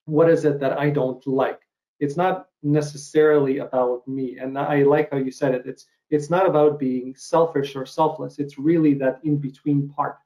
what 0.07 0.29
is 0.29 0.45
it 0.45 0.61
that 0.61 0.79
I 0.79 0.91
don't 0.91 1.25
like. 1.27 1.61
It's 2.01 2.17
not 2.17 2.47
necessarily 2.62 3.59
about 3.59 4.07
me. 4.09 4.38
And 4.38 4.59
I 4.59 4.83
like 4.83 5.11
how 5.11 5.19
you 5.19 5.31
said 5.31 5.55
it. 5.55 5.67
It's 5.67 5.87
it's 6.11 6.29
not 6.29 6.47
about 6.47 6.79
being 6.79 7.15
selfish 7.17 7.75
or 7.75 7.87
selfless. 7.87 8.38
It's 8.38 8.59
really 8.59 8.93
that 8.95 9.21
in 9.25 9.38
between 9.38 9.88
part 9.88 10.17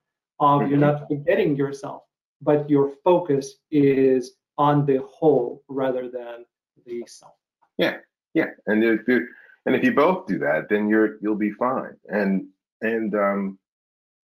of 0.41 0.63
you're 0.63 0.71
mm-hmm. 0.71 0.81
not 0.81 1.09
forgetting 1.09 1.55
yourself, 1.57 2.03
but 2.41 2.69
your 2.69 2.93
focus 3.05 3.57
is 3.71 4.33
on 4.59 4.87
the 4.87 5.03
whole 5.09 5.63
rather 5.69 6.09
than 6.09 6.45
the 6.85 7.05
self. 7.07 7.33
Yeah, 7.79 7.99
yeah, 8.35 8.51
and 8.67 8.83
if 8.83 9.07
you 9.09 9.27
and 9.67 9.75
if 9.75 9.83
you 9.83 9.93
both 9.93 10.27
do 10.27 10.39
that, 10.39 10.69
then 10.69 10.89
you're 10.89 11.19
you'll 11.21 11.37
be 11.37 11.53
fine. 11.53 11.97
And 12.09 12.49
and 12.81 13.15
um, 13.15 13.59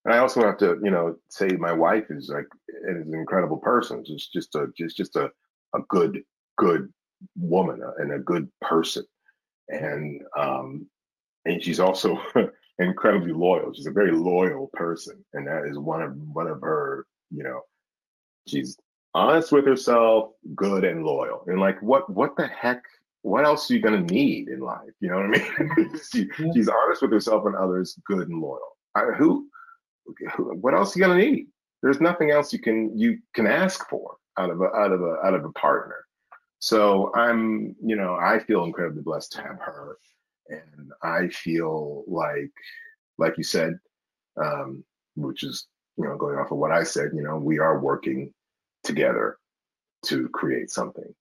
and 0.05 0.15
I 0.15 0.19
also 0.19 0.43
have 0.43 0.59
to 0.59 0.79
you 0.83 0.91
know 0.91 1.17
say 1.29 1.49
my 1.49 1.73
wife 1.73 2.07
is 2.11 2.31
like 2.33 2.47
is 2.69 3.07
an 3.07 3.15
incredible 3.15 3.59
person. 3.59 4.05
She's 4.05 4.29
just 4.29 4.55
a 4.55 4.69
just 4.77 4.97
just 4.97 5.17
a 5.17 5.31
a 5.75 5.81
good 5.89 6.23
good 6.59 6.93
woman 7.37 7.81
uh, 7.83 7.93
and 7.99 8.13
a 8.13 8.19
good 8.19 8.49
person. 8.61 9.05
And 9.69 10.23
um, 10.37 10.87
and 11.45 11.63
she's 11.63 11.81
also 11.81 12.21
incredibly 12.79 13.33
loyal. 13.33 13.73
She's 13.73 13.87
a 13.87 13.93
very 13.93 14.13
loyal 14.13 14.71
person, 14.73 15.25
and 15.35 15.47
that 15.47 15.65
is 15.69 15.79
one 15.79 16.03
of 16.03 16.17
one 16.17 16.47
of 16.47 16.61
her 16.61 17.07
you 17.31 17.43
know 17.43 17.63
she's 18.47 18.77
honest 19.15 19.53
with 19.53 19.67
herself, 19.67 20.33
good 20.55 20.85
and 20.85 21.05
loyal. 21.05 21.45
And 21.47 21.61
like 21.61 21.81
what 21.83 22.09
what 22.11 22.37
the 22.37 22.47
heck 22.47 22.83
what 23.23 23.45
else 23.45 23.71
are 23.71 23.75
you 23.75 23.81
to 23.83 24.01
need 24.01 24.49
in 24.49 24.61
life? 24.61 24.91
You 25.01 25.11
know 25.11 25.17
what 25.17 25.41
I 25.41 25.63
mean? 25.77 26.01
she, 26.13 26.29
She's 26.53 26.69
honest 26.69 27.03
with 27.03 27.13
herself 27.13 27.47
and 27.47 27.55
others, 27.55 27.97
good 28.05 28.29
and 28.29 28.41
loyal. 28.41 28.77
I, 28.97 29.05
who, 29.17 29.49
who, 30.35 30.57
what 30.61 30.75
else 30.75 30.97
are 30.97 30.99
you 30.99 31.07
to 31.07 31.15
need? 31.15 31.47
There's 31.83 32.01
nothing 32.01 32.31
else 32.31 32.53
you 32.53 32.59
can 32.59 32.97
you 32.99 33.19
can 33.35 33.47
ask 33.47 33.89
for 33.89 34.17
out 34.39 34.51
of 34.51 34.61
a 34.61 34.67
out 34.67 34.93
of 34.93 35.03
a 35.03 35.17
out 35.25 35.35
of 35.35 35.45
a 35.45 35.53
partner. 35.53 36.05
So 36.59 37.13
I'm, 37.17 37.75
you 37.83 37.97
know, 37.97 38.15
I 38.15 38.39
feel 38.39 38.63
incredibly 38.63 39.03
blessed 39.03 39.33
to 39.33 39.43
have 39.43 39.59
her, 39.59 39.99
and 40.49 40.93
I 41.03 41.27
feel 41.27 42.05
like, 42.07 42.53
like 43.19 43.37
you 43.37 43.43
said, 43.43 43.81
um, 44.41 44.85
which 45.17 45.43
is, 45.43 45.67
you 46.03 46.09
know, 46.09 46.17
going 46.17 46.37
off 46.37 46.51
of 46.51 46.59
what 46.59 46.73
I 46.73 46.83
said, 46.83 47.11
you 47.15 47.23
know, 47.23 47.37
we 47.37 47.59
are 47.59 47.81
working 47.81 48.33
together 48.83 49.39
to 50.07 50.29
create 50.31 50.71
something. 50.71 51.15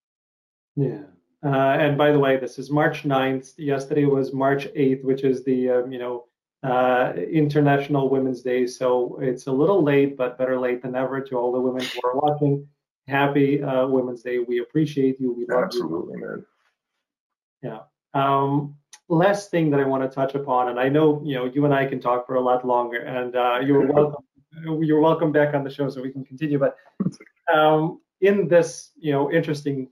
Yeah. 0.75 1.03
Uh, 1.43 1.77
and 1.79 1.97
by 1.97 2.11
the 2.11 2.19
way, 2.19 2.37
this 2.37 2.59
is 2.59 2.69
March 2.69 3.03
9th. 3.03 3.53
Yesterday 3.57 4.05
was 4.05 4.33
March 4.33 4.67
8th, 4.73 5.03
which 5.03 5.23
is 5.23 5.43
the 5.43 5.69
um, 5.69 5.91
you 5.91 5.99
know 5.99 6.25
uh, 6.63 7.13
International 7.15 8.09
Women's 8.09 8.41
Day. 8.41 8.67
So 8.67 9.17
it's 9.21 9.47
a 9.47 9.51
little 9.51 9.83
late, 9.83 10.17
but 10.17 10.37
better 10.37 10.59
late 10.59 10.81
than 10.81 10.91
never 10.91 11.19
to 11.21 11.35
all 11.37 11.51
the 11.51 11.59
women 11.59 11.83
who 11.83 11.99
are 12.07 12.15
watching. 12.15 12.67
Happy 13.07 13.61
uh, 13.63 13.87
Women's 13.87 14.21
Day. 14.21 14.37
We 14.39 14.59
appreciate 14.59 15.19
you. 15.19 15.33
We 15.33 15.45
love 15.47 15.63
Absolutely, 15.63 16.17
man. 16.17 16.45
Yeah. 17.63 17.79
Um, 18.13 18.75
last 19.09 19.49
thing 19.49 19.71
that 19.71 19.79
I 19.79 19.85
want 19.85 20.03
to 20.03 20.13
touch 20.13 20.35
upon, 20.35 20.69
and 20.69 20.79
I 20.79 20.89
know 20.89 21.21
you 21.25 21.35
know 21.35 21.45
you 21.45 21.65
and 21.65 21.73
I 21.73 21.85
can 21.85 21.99
talk 21.99 22.27
for 22.27 22.35
a 22.35 22.41
lot 22.41 22.65
longer, 22.65 22.99
and 22.99 23.35
uh, 23.35 23.59
you're 23.65 23.85
welcome. 23.93 24.23
You're 24.63 24.99
welcome 24.99 25.31
back 25.31 25.53
on 25.53 25.63
the 25.63 25.69
show 25.69 25.89
so 25.89 26.01
we 26.01 26.11
can 26.11 26.25
continue. 26.25 26.59
But 26.59 26.75
um, 27.53 28.01
in 28.21 28.47
this 28.47 28.91
you 28.97 29.11
know 29.11 29.31
interesting 29.31 29.89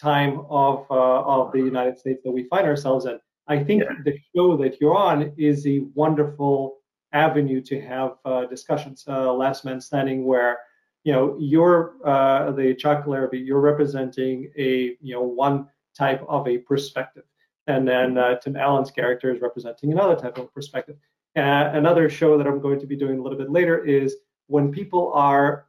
time 0.00 0.40
of 0.48 0.86
uh, 0.90 1.22
of 1.22 1.52
the 1.52 1.58
United 1.58 1.98
States 1.98 2.22
that 2.24 2.30
we 2.30 2.44
find 2.44 2.66
ourselves 2.66 3.04
in, 3.06 3.18
I 3.48 3.62
think 3.62 3.82
Yeah. 3.82 3.92
the 4.04 4.18
show 4.34 4.56
that 4.56 4.80
you're 4.80 4.96
on 4.96 5.32
is 5.36 5.66
a 5.66 5.80
wonderful 5.94 6.78
avenue 7.12 7.60
to 7.62 7.80
have 7.80 8.16
uh, 8.24 8.46
discussions. 8.46 9.04
Uh, 9.06 9.32
Last 9.32 9.64
Man 9.64 9.80
Standing, 9.80 10.24
where 10.24 10.58
you 11.04 11.12
know 11.12 11.36
you're 11.38 11.94
uh, 12.04 12.52
the 12.52 12.74
Chuck 12.74 13.06
Larrabee, 13.06 13.38
you're 13.38 13.60
representing 13.60 14.50
a 14.56 14.96
you 15.00 15.14
know 15.14 15.22
one 15.22 15.68
type 15.96 16.24
of 16.28 16.48
a 16.48 16.56
perspective, 16.58 17.24
and 17.66 17.86
then 17.86 18.16
uh, 18.16 18.36
Tim 18.38 18.56
Allen's 18.56 18.90
character 18.90 19.32
is 19.34 19.42
representing 19.42 19.92
another 19.92 20.16
type 20.16 20.38
of 20.38 20.52
perspective. 20.54 20.96
Uh, 21.36 21.70
another 21.74 22.10
show 22.10 22.36
that 22.36 22.46
I'm 22.46 22.60
going 22.60 22.80
to 22.80 22.86
be 22.86 22.96
doing 22.96 23.18
a 23.18 23.22
little 23.22 23.38
bit 23.38 23.50
later 23.50 23.84
is 23.84 24.16
when 24.48 24.72
people 24.72 25.12
are 25.14 25.66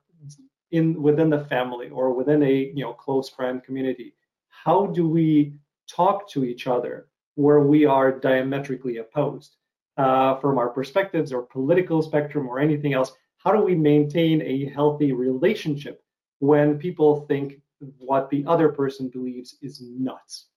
in 0.72 1.02
within 1.02 1.30
the 1.30 1.46
family 1.46 1.90
or 1.90 2.14
within 2.14 2.42
a 2.42 2.72
you 2.74 2.84
know 2.84 2.94
close 2.94 3.30
friend 3.30 3.64
community 3.64 4.16
how 4.50 4.88
do 4.88 5.08
we 5.08 5.54
talk 5.88 6.28
to 6.30 6.44
each 6.46 6.66
other 6.66 7.08
where 7.36 7.62
we 7.62 7.86
are 7.86 8.12
diametrically 8.12 8.98
opposed? 8.98 9.56
Uh, 9.98 10.40
from 10.40 10.58
our 10.58 10.70
perspectives 10.70 11.34
or 11.34 11.42
political 11.44 12.02
spectrum 12.02 12.48
or 12.48 12.60
anything 12.60 12.94
else 12.94 13.12
how 13.38 13.52
do 13.52 13.62
we 13.62 13.76
maintain 13.76 14.42
a 14.42 14.66
healthy 14.74 15.12
relationship 15.12 16.02
when 16.40 16.78
people 16.78 17.26
think 17.28 17.60
what 17.98 18.30
the 18.30 18.44
other 18.48 18.70
person 18.70 19.10
believes 19.10 19.58
is 19.62 19.82
nuts 19.82 20.48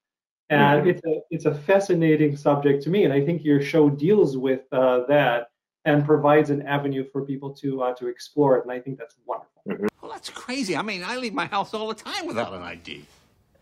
and 0.50 0.84
Mhm. 0.84 0.90
it's 0.90 1.04
a 1.06 1.20
it's 1.30 1.44
a 1.46 1.54
fascinating 1.54 2.36
subject 2.36 2.82
to 2.84 2.90
me 2.90 3.04
and 3.04 3.12
i 3.12 3.24
think 3.24 3.44
your 3.44 3.60
show 3.62 3.88
deals 3.88 4.36
with 4.36 4.62
uh, 4.72 5.04
that 5.06 5.48
and 5.86 6.04
provides 6.04 6.50
an 6.50 6.62
avenue 6.62 7.04
for 7.12 7.22
people 7.24 7.50
to 7.54 7.82
uh, 7.82 7.94
to 7.94 8.08
explore 8.08 8.56
it 8.58 8.62
and 8.64 8.72
i 8.72 8.78
think 8.78 8.98
that's 8.98 9.16
wonderful 9.26 9.62
Well, 10.02 10.12
that's 10.12 10.28
crazy. 10.28 10.76
I 10.76 10.82
mean, 10.82 11.02
I 11.02 11.16
leave 11.16 11.32
my 11.32 11.46
house 11.46 11.72
all 11.72 11.88
the 11.88 11.94
time 11.94 12.26
without 12.26 12.52
an 12.52 12.60
ID. 12.60 13.06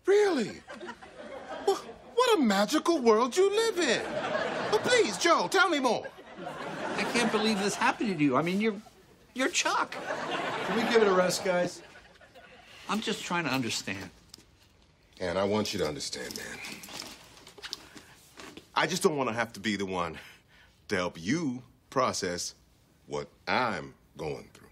Really? 0.05 0.51
Wha- 1.65 1.77
What 2.15 2.37
a 2.37 2.41
magical 2.41 2.99
world 2.99 3.37
you 3.37 3.49
live 3.49 3.79
in. 3.79 4.01
Well, 4.69 4.79
please, 4.79 5.17
Joe, 5.17 5.47
tell 5.49 5.69
me 5.69 5.79
more. 5.79 6.05
I 6.97 7.03
can't 7.13 7.31
believe 7.31 7.59
this 7.59 7.75
happened 7.75 8.17
to 8.17 8.23
you. 8.25 8.35
I 8.35 8.41
mean, 8.41 8.59
you're 8.59 8.75
you're 9.33 9.47
Chuck. 9.47 9.95
Can 10.65 10.75
we 10.75 10.83
give 10.91 11.01
it 11.01 11.07
a 11.07 11.13
rest, 11.13 11.45
guys? 11.45 11.81
I'm 12.89 12.99
just 12.99 13.23
trying 13.23 13.45
to 13.45 13.51
understand. 13.51 14.09
And 15.19 15.37
I 15.37 15.43
want 15.43 15.73
you 15.73 15.79
to 15.79 15.87
understand, 15.87 16.35
man. 16.35 16.59
I 18.75 18.87
just 18.87 19.03
don't 19.03 19.15
want 19.15 19.29
to 19.29 19.35
have 19.35 19.53
to 19.53 19.59
be 19.59 19.75
the 19.75 19.85
one 19.85 20.17
to 20.87 20.95
help 20.95 21.17
you 21.19 21.61
process 21.89 22.55
what 23.07 23.27
I'm 23.47 23.93
going 24.17 24.49
through. 24.53 24.67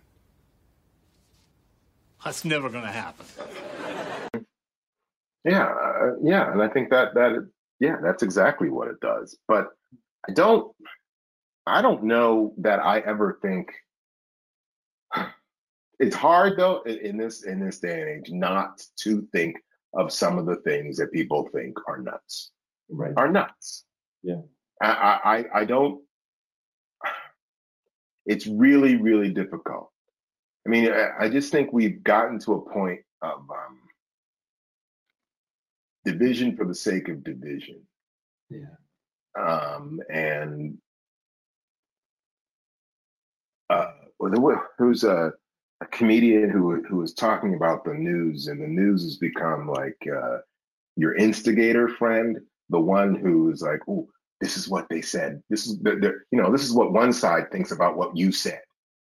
That's 2.24 2.46
never 2.46 2.70
gonna 2.70 2.92
happen. 2.92 3.26
Yeah, 5.44 5.66
uh, 5.66 6.12
yeah, 6.22 6.52
and 6.52 6.62
I 6.62 6.68
think 6.68 6.90
that 6.92 7.14
that 7.16 7.50
yeah, 7.80 7.98
that's 8.02 8.22
exactly 8.22 8.70
what 8.70 8.88
it 8.88 9.00
does. 9.02 9.38
But 9.48 9.70
I 10.30 10.34
don't, 10.34 10.72
I 11.66 11.82
don't 11.82 12.04
know 12.04 12.54
that 12.60 12.80
I 12.80 13.00
ever 13.00 13.40
think. 13.42 13.72
It's 16.04 16.16
hard 16.16 16.58
though 16.58 16.82
in, 16.82 16.98
in 16.98 17.18
this 17.18 17.44
in 17.44 17.64
this 17.64 17.78
day 17.78 18.02
and 18.02 18.10
age 18.10 18.32
not 18.32 18.82
to 19.02 19.22
think 19.32 19.58
of 19.94 20.12
some 20.12 20.38
of 20.38 20.46
the 20.46 20.58
things 20.58 20.98
that 20.98 21.12
people 21.12 21.50
think 21.54 21.78
are 21.88 21.98
nuts. 22.00 22.52
right 22.90 23.14
Are 23.18 23.30
nuts. 23.32 23.86
Yeah. 24.24 24.42
I 24.82 25.46
I 25.54 25.62
I- 25.62 25.66
don't. 25.66 26.02
It's 28.26 28.48
really 28.48 28.96
really 28.98 29.30
difficult. 29.34 29.92
I 30.66 30.70
mean, 30.70 30.92
I, 30.92 31.10
I 31.26 31.30
just 31.30 31.52
think 31.52 31.74
we've 31.74 32.04
gotten 32.04 32.40
to 32.42 32.54
a 32.54 32.72
point 32.72 33.02
of 33.24 33.40
um, 33.50 33.80
division 36.06 36.56
for 36.56 36.66
the 36.66 36.76
sake 36.76 37.10
of 37.10 37.24
division. 37.24 37.82
yeah 38.50 38.76
Um, 39.40 40.00
and 40.14 40.78
uh, 43.70 43.92
well, 44.20 44.32
there, 44.32 44.42
wa- 44.42 44.64
there 44.78 44.88
was 44.88 45.04
a, 45.04 45.32
a 45.82 45.86
comedian 45.88 46.50
who 46.50 46.82
who 46.84 46.98
was 46.98 47.14
talking 47.14 47.56
about 47.56 47.84
the 47.84 47.94
news, 47.94 48.48
and 48.48 48.62
the 48.62 48.68
news 48.68 49.04
has 49.04 49.18
become 49.18 49.68
like 49.68 49.98
uh, 50.08 50.38
your 50.96 51.16
instigator 51.16 51.90
friend, 51.90 52.40
the 52.70 52.80
one 52.80 53.16
who's 53.16 53.62
like, 53.64 53.82
"Oh, 53.88 54.08
this 54.40 54.58
is 54.58 54.70
what 54.70 54.88
they 54.90 55.02
said. 55.02 55.42
This 55.50 55.66
is 55.66 55.80
the, 55.80 55.96
the 55.96 56.20
you 56.32 56.42
know, 56.42 56.52
this 56.52 56.64
is 56.64 56.74
what 56.74 56.94
one 56.94 57.12
side 57.12 57.52
thinks 57.52 57.72
about 57.72 57.98
what 57.98 58.16
you 58.16 58.32
said, 58.32 58.62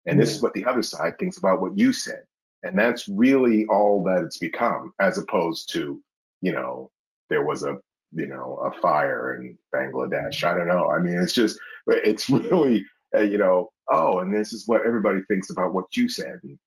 and 0.07 0.19
this 0.19 0.35
is 0.35 0.43
what 0.43 0.55
the 0.55 0.65
other 0.65 0.83
side 0.83 1.19
thinks 1.19 1.37
about 1.37 1.61
what 1.61 1.77
you 1.77 1.93
said." 1.93 2.23
And 2.65 2.79
that's 2.79 3.09
really 3.09 3.67
all 3.67 4.03
that 4.05 4.23
it's 4.25 4.39
become, 4.39 4.93
as 5.01 5.19
opposed 5.19 5.69
to, 5.73 6.01
you 6.43 6.53
know, 6.53 6.91
there 7.29 7.45
was 7.45 7.65
a 7.65 7.79
you 8.13 8.27
know 8.27 8.57
a 8.65 8.81
fire 8.81 9.35
in 9.35 9.59
Bangladesh. 9.75 10.43
I 10.43 10.57
don't 10.57 10.69
know. 10.69 10.91
I 10.91 11.01
mean, 11.01 11.19
it's 11.19 11.35
just 11.35 11.59
it's 11.87 12.31
really 12.31 12.87
uh, 13.15 13.21
you 13.21 13.39
know 13.39 13.71
oh, 13.91 14.21
and 14.21 14.35
this 14.35 14.53
is 14.53 14.67
what 14.67 14.87
everybody 14.87 15.21
thinks 15.29 15.51
about 15.51 15.75
what 15.75 15.97
you 15.97 16.09
said, 16.09 16.41
and 16.43 16.59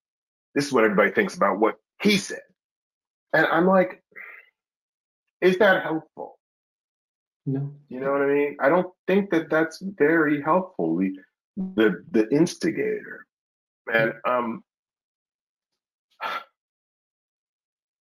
this 0.53 0.65
is 0.65 0.73
what 0.73 0.83
everybody 0.83 1.11
thinks 1.11 1.35
about 1.35 1.59
what 1.59 1.75
he 2.01 2.17
said. 2.17 2.41
And 3.33 3.45
I'm 3.47 3.67
like, 3.67 4.01
is 5.41 5.57
that 5.57 5.83
helpful? 5.83 6.39
No. 7.45 7.73
You 7.89 7.99
know 7.99 8.11
what 8.11 8.21
I 8.21 8.27
mean? 8.27 8.57
I 8.59 8.69
don't 8.69 8.91
think 9.07 9.29
that 9.31 9.49
that's 9.49 9.81
very 9.81 10.41
helpful. 10.41 10.97
The 10.97 11.15
the, 11.57 12.03
the 12.11 12.29
instigator, 12.29 13.25
and 13.91 14.13
um, 14.27 14.63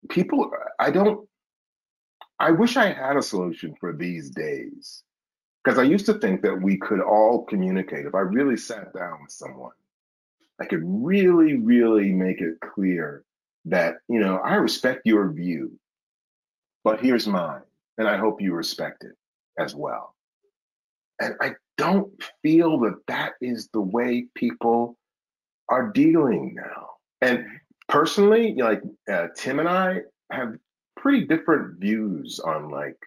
people. 0.09 0.51
I 0.79 0.91
don't. 0.91 1.27
I 2.39 2.51
wish 2.51 2.75
I 2.75 2.91
had 2.91 3.15
a 3.15 3.21
solution 3.21 3.75
for 3.79 3.93
these 3.93 4.29
days, 4.29 5.03
because 5.65 5.79
I 5.79 5.83
used 5.83 6.05
to 6.05 6.13
think 6.13 6.43
that 6.43 6.61
we 6.61 6.77
could 6.77 7.01
all 7.01 7.43
communicate. 7.45 8.05
If 8.05 8.13
I 8.13 8.19
really 8.19 8.55
sat 8.55 8.93
down 8.93 9.23
with 9.23 9.31
someone, 9.31 9.71
I 10.61 10.65
could 10.65 10.83
really, 10.85 11.55
really 11.55 12.13
make 12.13 12.39
it 12.39 12.59
clear 12.61 13.23
that 13.65 13.95
you 14.07 14.19
know 14.19 14.37
I 14.37 14.55
respect 14.55 15.01
your 15.05 15.31
view, 15.31 15.71
but 16.83 17.01
here's 17.01 17.27
mine, 17.27 17.63
and 17.97 18.07
I 18.07 18.17
hope 18.17 18.41
you 18.41 18.53
respect 18.53 19.03
it 19.03 19.15
as 19.59 19.73
well. 19.73 20.13
And 21.19 21.35
I 21.41 21.55
don't 21.77 22.11
feel 22.43 22.79
that 22.81 22.99
that 23.07 23.33
is 23.41 23.69
the 23.73 23.81
way 23.81 24.27
people 24.35 24.97
are 25.69 25.91
dealing 25.91 26.55
now. 26.55 26.89
And 27.21 27.45
personally, 27.89 28.53
like 28.55 28.81
uh, 29.11 29.27
Tim 29.35 29.59
and 29.59 29.69
I 29.69 30.01
have 30.31 30.55
pretty 30.97 31.25
different 31.25 31.79
views 31.79 32.39
on 32.39 32.69
like, 32.69 32.97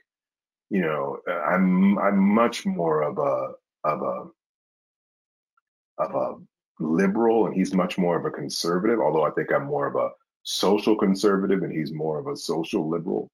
you 0.70 0.80
know, 0.80 1.18
uh, 1.28 1.40
I'm 1.40 1.98
I'm 1.98 2.18
much 2.18 2.66
more 2.66 3.02
of 3.02 3.18
a 3.18 3.52
of 3.84 4.02
a 4.02 6.02
of 6.02 6.14
a 6.14 6.82
liberal 6.82 7.46
and 7.46 7.54
he's 7.54 7.74
much 7.74 7.98
more 7.98 8.16
of 8.16 8.24
a 8.24 8.30
conservative, 8.30 9.00
although 9.00 9.24
I 9.24 9.30
think 9.30 9.52
I'm 9.52 9.64
more 9.64 9.86
of 9.86 9.96
a 9.96 10.10
social 10.42 10.96
conservative 10.96 11.62
and 11.62 11.72
he's 11.72 11.92
more 11.92 12.18
of 12.18 12.26
a 12.26 12.36
social 12.36 12.88
liberal. 12.88 13.28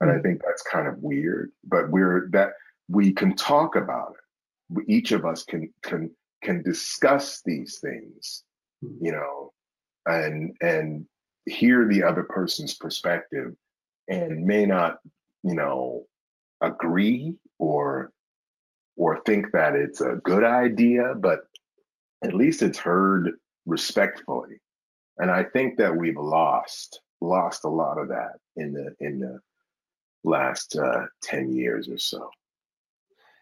And 0.00 0.10
I 0.10 0.18
think 0.18 0.42
that's 0.44 0.62
kind 0.62 0.88
of 0.88 0.98
weird, 0.98 1.52
but 1.64 1.90
we're 1.90 2.28
that 2.32 2.50
we 2.88 3.12
can 3.12 3.36
talk 3.36 3.76
about 3.76 4.14
it. 4.14 4.84
Each 4.88 5.12
of 5.12 5.24
us 5.24 5.44
can 5.44 5.72
can 5.82 6.10
can 6.42 6.62
discuss 6.62 7.40
these 7.44 7.78
things, 7.78 8.42
you 8.80 9.12
know, 9.12 9.52
and 10.06 10.56
and 10.60 11.06
hear 11.46 11.86
the 11.86 12.02
other 12.02 12.24
person's 12.24 12.74
perspective 12.74 13.54
and 14.08 14.44
may 14.44 14.66
not, 14.66 14.98
you 15.42 15.54
know, 15.54 16.06
agree 16.62 17.34
or 17.58 18.12
or 18.96 19.22
think 19.24 19.52
that 19.52 19.74
it's 19.74 20.00
a 20.00 20.20
good 20.22 20.44
idea, 20.44 21.14
but 21.18 21.40
at 22.22 22.34
least 22.34 22.62
it's 22.62 22.78
heard 22.78 23.32
respectfully. 23.66 24.60
And 25.18 25.30
I 25.30 25.44
think 25.44 25.76
that 25.78 25.94
we've 25.94 26.18
lost 26.18 27.00
lost 27.20 27.64
a 27.64 27.68
lot 27.68 27.98
of 27.98 28.08
that 28.08 28.32
in 28.56 28.72
the 28.72 28.94
in 29.00 29.20
the 29.20 29.38
last 30.24 30.76
uh, 30.76 31.06
10 31.22 31.52
years 31.52 31.88
or 31.88 31.98
so. 31.98 32.30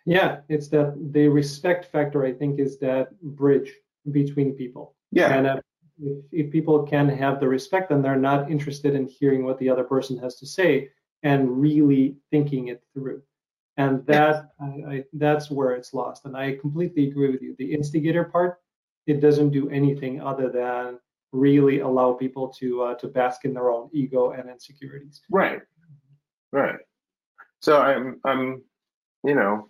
Yeah, 0.07 0.39
it's 0.49 0.69
that 0.69 0.95
the 1.13 1.29
respect 1.29 1.93
factor, 1.93 2.25
I 2.25 2.33
think, 2.33 2.59
is 2.59 2.79
that 2.79 3.21
bridge 3.21 3.73
between 4.11 4.55
people. 4.55 4.95
Yeah. 5.13 5.35
And 5.35 5.47
uh, 5.47 5.61
if, 6.01 6.25
if 6.33 6.51
people 6.51 6.85
can 6.85 7.09
have 7.09 7.39
the 7.39 7.49
respect, 7.49 7.91
then 7.91 8.01
they're 8.01 8.17
not 8.17 8.51
interested 8.51 8.95
in 8.95 9.07
hearing 9.07 9.45
what 9.45 9.59
the 9.59 9.69
other 9.69 9.85
person 9.85 10.17
has 10.19 10.37
to 10.37 10.47
say 10.47 10.89
and 11.23 11.61
really 11.61 12.17
thinking 12.31 12.69
it 12.69 12.83
through. 12.95 13.23
And 13.77 14.05
that 14.07 14.51
I, 14.61 14.65
I, 14.65 15.05
that's 15.15 15.51
where 15.51 15.73
it's 15.73 15.95
lost. 15.95 16.27
And 16.27 16.37
I 16.37 16.57
completely 16.57 17.09
agree 17.09 17.31
with 17.31 17.43
you. 17.43 17.55
The 17.59 17.73
instigator 17.73 18.25
part, 18.25 18.61
it 19.07 19.21
doesn't 19.21 19.51
do 19.51 19.71
anything 19.71 20.21
other 20.21 20.51
than 20.51 20.99
really 21.33 21.81
allow 21.81 22.13
people 22.13 22.49
to 22.49 22.83
uh, 22.83 22.95
to 22.97 23.09
bask 23.09 23.45
in 23.45 23.55
their 23.55 23.71
own 23.71 23.89
ego 23.93 24.33
and 24.33 24.51
insecurities. 24.51 25.23
Right. 25.31 25.61
Right. 26.53 26.81
So 27.61 27.81
I'm 27.81 28.21
I'm 28.25 28.63
you 29.25 29.35
know 29.35 29.69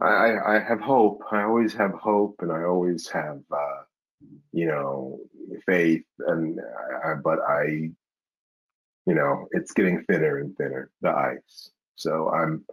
I 0.00 0.36
I 0.46 0.58
have 0.58 0.80
hope. 0.80 1.22
I 1.30 1.42
always 1.42 1.74
have 1.74 1.92
hope, 1.92 2.36
and 2.40 2.52
I 2.52 2.64
always 2.64 3.08
have 3.08 3.40
uh, 3.50 3.82
you 4.52 4.66
know 4.66 5.20
faith, 5.66 6.04
and 6.26 6.58
I, 7.04 7.14
but 7.14 7.40
I 7.40 7.90
you 9.06 9.14
know 9.14 9.46
it's 9.52 9.72
getting 9.72 10.04
thinner 10.04 10.38
and 10.38 10.56
thinner 10.56 10.90
the 11.00 11.10
ice. 11.10 11.70
So 11.96 12.30
I'm 12.30 12.64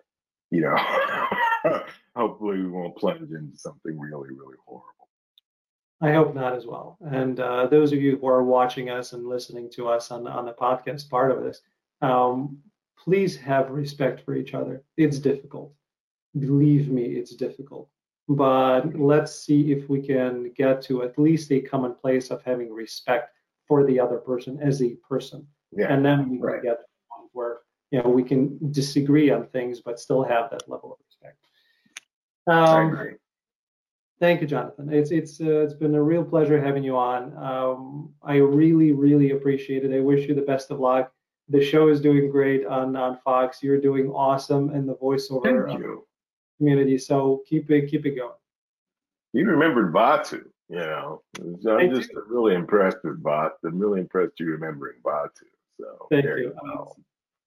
you 0.51 0.61
know 0.61 0.75
hopefully 2.15 2.61
we 2.61 2.69
won't 2.69 2.97
plunge 2.97 3.31
into 3.31 3.57
something 3.57 3.97
really 3.99 4.29
really 4.29 4.57
horrible. 4.65 4.93
I 5.99 6.13
hope 6.13 6.35
not 6.35 6.53
as 6.53 6.67
well. 6.67 6.97
And 7.01 7.39
uh, 7.39 7.65
those 7.67 7.91
of 7.91 7.99
you 7.99 8.17
who 8.17 8.27
are 8.27 8.43
watching 8.43 8.91
us 8.91 9.13
and 9.13 9.25
listening 9.25 9.69
to 9.71 9.87
us 9.87 10.11
on 10.11 10.27
on 10.27 10.45
the 10.45 10.53
podcast 10.53 11.09
part 11.09 11.31
of 11.31 11.43
this, 11.43 11.61
um, 12.01 12.59
please 12.97 13.35
have 13.37 13.71
respect 13.71 14.21
for 14.23 14.35
each 14.35 14.53
other. 14.53 14.83
It's 14.97 15.19
difficult. 15.19 15.73
Believe 16.37 16.89
me, 16.89 17.03
it's 17.03 17.35
difficult. 17.35 17.89
But 18.29 18.99
let's 18.99 19.33
see 19.33 19.71
if 19.71 19.89
we 19.89 20.01
can 20.01 20.51
get 20.55 20.81
to 20.83 21.03
at 21.03 21.17
least 21.17 21.51
a 21.51 21.61
common 21.61 21.95
place 21.95 22.29
of 22.29 22.43
having 22.43 22.71
respect 22.73 23.31
for 23.67 23.85
the 23.85 23.99
other 23.99 24.17
person 24.17 24.59
as 24.61 24.81
a 24.81 24.95
person. 25.09 25.47
Yeah. 25.75 25.93
And 25.93 26.05
then 26.05 26.29
we 26.29 26.37
can 26.37 26.45
right. 26.45 26.63
get 26.63 26.79
to 26.79 26.83
a 26.83 27.17
point 27.17 27.29
where 27.33 27.57
you 27.91 28.01
know 28.01 28.09
we 28.09 28.23
can 28.23 28.57
disagree 28.71 29.29
on 29.29 29.47
things 29.47 29.81
but 29.81 29.99
still 29.99 30.23
have 30.23 30.49
that 30.51 30.69
level 30.69 30.93
of 30.93 30.97
respect. 31.05 31.37
I 32.47 32.81
Um, 32.81 32.93
agree. 32.93 33.13
Thank 34.19 34.41
you, 34.41 34.47
Jonathan. 34.47 34.91
It's 34.91 35.11
it's 35.11 35.39
uh, 35.39 35.59
it's 35.59 35.73
been 35.73 35.93
a 35.93 36.01
real 36.01 36.23
pleasure 36.23 36.59
having 36.59 36.83
you 36.83 36.97
on. 36.97 37.37
Um, 37.37 38.13
I 38.23 38.37
really 38.37 38.91
really 38.91 39.31
appreciate 39.31 39.85
it. 39.85 39.95
I 39.95 39.99
wish 39.99 40.27
you 40.27 40.33
the 40.33 40.41
best 40.41 40.71
of 40.71 40.79
luck. 40.79 41.11
The 41.49 41.63
show 41.63 41.87
is 41.87 42.01
doing 42.01 42.31
great 42.31 42.65
on 42.65 42.95
on 42.95 43.19
Fox. 43.23 43.61
You're 43.61 43.79
doing 43.79 44.09
awesome 44.09 44.71
in 44.71 44.87
the 44.87 44.95
voiceover 44.95 45.71
uh, 45.71 46.01
community. 46.57 46.97
So 46.97 47.43
keep 47.47 47.69
it 47.69 47.87
keep 47.87 48.05
it 48.05 48.15
going. 48.15 48.33
You 49.33 49.45
remembered 49.45 49.93
Bato, 49.93 50.41
you 50.69 50.77
know. 50.77 51.21
So 51.61 51.77
I 51.77 51.81
I'm 51.81 51.93
just 51.93 52.09
really 52.27 52.55
impressed 52.55 52.97
with 53.03 53.21
Bato. 53.21 53.51
I'm 53.65 53.77
really 53.77 53.99
impressed 54.01 54.39
you 54.39 54.47
remembering 54.47 54.95
Bato. 55.03 55.29
So 55.79 56.07
Thank 56.09 56.25
there 56.25 56.39
you. 56.39 56.53
go. 56.61 56.95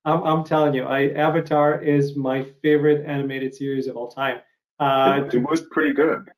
I'm 0.05 0.23
I'm 0.23 0.45
telling 0.45 0.75
you, 0.75 0.85
I 0.85 1.11
Avatar 1.11 1.81
is 1.81 2.17
my 2.17 2.45
favorite 2.63 3.05
animated 3.07 3.55
series 3.55 3.87
of 3.87 3.97
all 3.97 4.09
time. 4.09 4.41
Uh, 4.79 5.25
it, 5.27 5.35
it 5.35 5.39
was 5.39 5.63
pretty 5.71 5.93
good. 5.93 6.29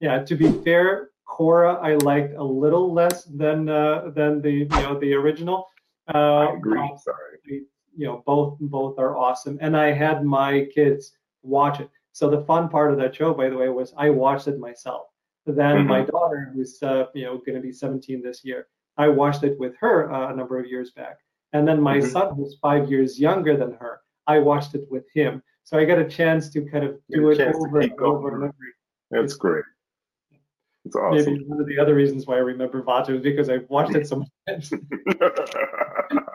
Yeah, 0.00 0.22
to 0.24 0.34
be 0.34 0.50
fair, 0.64 1.10
Korra 1.28 1.78
I 1.82 1.94
liked 1.96 2.34
a 2.34 2.44
little 2.44 2.92
less 2.92 3.24
than 3.24 3.68
uh, 3.68 4.10
than 4.14 4.40
the 4.40 4.50
you 4.50 4.68
know 4.68 4.98
the 4.98 5.12
original. 5.14 5.68
Uh, 6.14 6.18
I 6.18 6.54
agree. 6.54 6.88
but, 6.90 7.00
Sorry. 7.00 7.64
You 7.98 8.06
know, 8.06 8.22
both 8.26 8.58
both 8.60 8.98
are 8.98 9.16
awesome, 9.16 9.58
and 9.60 9.76
I 9.76 9.92
had 9.92 10.24
my 10.24 10.66
kids 10.74 11.16
watch 11.42 11.80
it. 11.80 11.90
So 12.12 12.30
the 12.30 12.44
fun 12.44 12.68
part 12.68 12.92
of 12.92 12.98
that 12.98 13.14
show, 13.14 13.34
by 13.34 13.48
the 13.48 13.56
way, 13.56 13.68
was 13.68 13.92
I 13.96 14.10
watched 14.10 14.48
it 14.48 14.58
myself. 14.58 15.06
Then 15.46 15.86
my 15.86 16.02
daughter, 16.02 16.50
who's 16.54 16.82
uh, 16.82 17.06
you 17.14 17.24
know 17.24 17.38
going 17.38 17.54
to 17.54 17.60
be 17.60 17.72
17 17.72 18.22
this 18.22 18.44
year, 18.44 18.66
I 18.98 19.08
watched 19.08 19.44
it 19.44 19.58
with 19.58 19.74
her 19.80 20.12
uh, 20.12 20.32
a 20.32 20.36
number 20.36 20.58
of 20.58 20.66
years 20.66 20.90
back. 20.92 21.18
And 21.52 21.66
then 21.66 21.80
my 21.80 21.98
Mhm. 21.98 22.12
son, 22.12 22.34
who's 22.34 22.58
five 22.60 22.90
years 22.90 23.20
younger 23.20 23.56
than 23.56 23.72
her, 23.74 24.00
I 24.26 24.38
watched 24.40 24.74
it 24.74 24.86
with 24.90 25.04
him. 25.14 25.42
So 25.64 25.78
I 25.78 25.84
got 25.84 25.98
a 25.98 26.04
chance 26.08 26.50
to 26.50 26.62
kind 26.62 26.84
of 26.84 26.98
do 27.10 27.30
it 27.30 27.40
over 27.40 27.80
and 27.80 27.92
over 28.00 28.34
and 28.34 28.44
over. 28.44 28.54
That's 29.10 29.34
great. 29.34 29.64
It's 30.84 30.94
awesome. 30.96 31.32
Maybe 31.34 31.44
one 31.44 31.60
of 31.60 31.66
the 31.66 31.78
other 31.78 31.94
reasons 31.94 32.26
why 32.26 32.34
I 32.36 32.38
remember 32.38 32.82
Bato 32.82 33.10
is 33.16 33.22
because 33.22 33.48
I've 33.48 33.68
watched 33.68 33.94
it 33.96 34.06
so 34.08 34.24
much. 34.48 34.70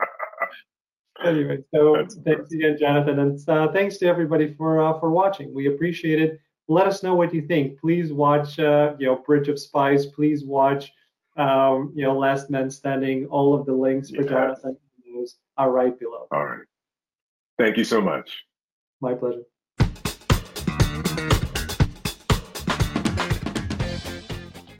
anyway, 1.24 1.58
so 1.74 1.96
That's 1.96 2.16
thanks 2.16 2.52
again, 2.52 2.76
Jonathan, 2.78 3.18
and 3.18 3.48
uh, 3.48 3.72
thanks 3.72 3.96
to 3.98 4.06
everybody 4.06 4.54
for 4.54 4.80
uh, 4.82 4.98
for 4.98 5.10
watching. 5.10 5.54
We 5.54 5.66
appreciate 5.68 6.20
it. 6.20 6.40
Let 6.68 6.86
us 6.86 7.02
know 7.02 7.14
what 7.14 7.34
you 7.34 7.42
think. 7.42 7.80
Please 7.80 8.12
watch, 8.12 8.58
uh, 8.58 8.94
you 8.98 9.06
know, 9.06 9.16
Bridge 9.16 9.48
of 9.48 9.58
Spies. 9.58 10.06
Please 10.06 10.44
watch, 10.44 10.92
um, 11.36 11.92
you 11.94 12.02
know, 12.04 12.18
Last 12.18 12.50
Man 12.50 12.70
Standing. 12.70 13.26
All 13.26 13.54
of 13.54 13.66
the 13.66 13.72
links 13.72 14.10
for. 14.10 14.22
Jonathan 14.22 14.76
are 15.56 15.70
right 15.70 15.98
below. 15.98 16.26
All 16.30 16.44
right. 16.44 16.66
Thank 17.58 17.76
you 17.76 17.84
so 17.84 18.00
much. 18.00 18.44
My 19.00 19.14
pleasure. 19.14 19.42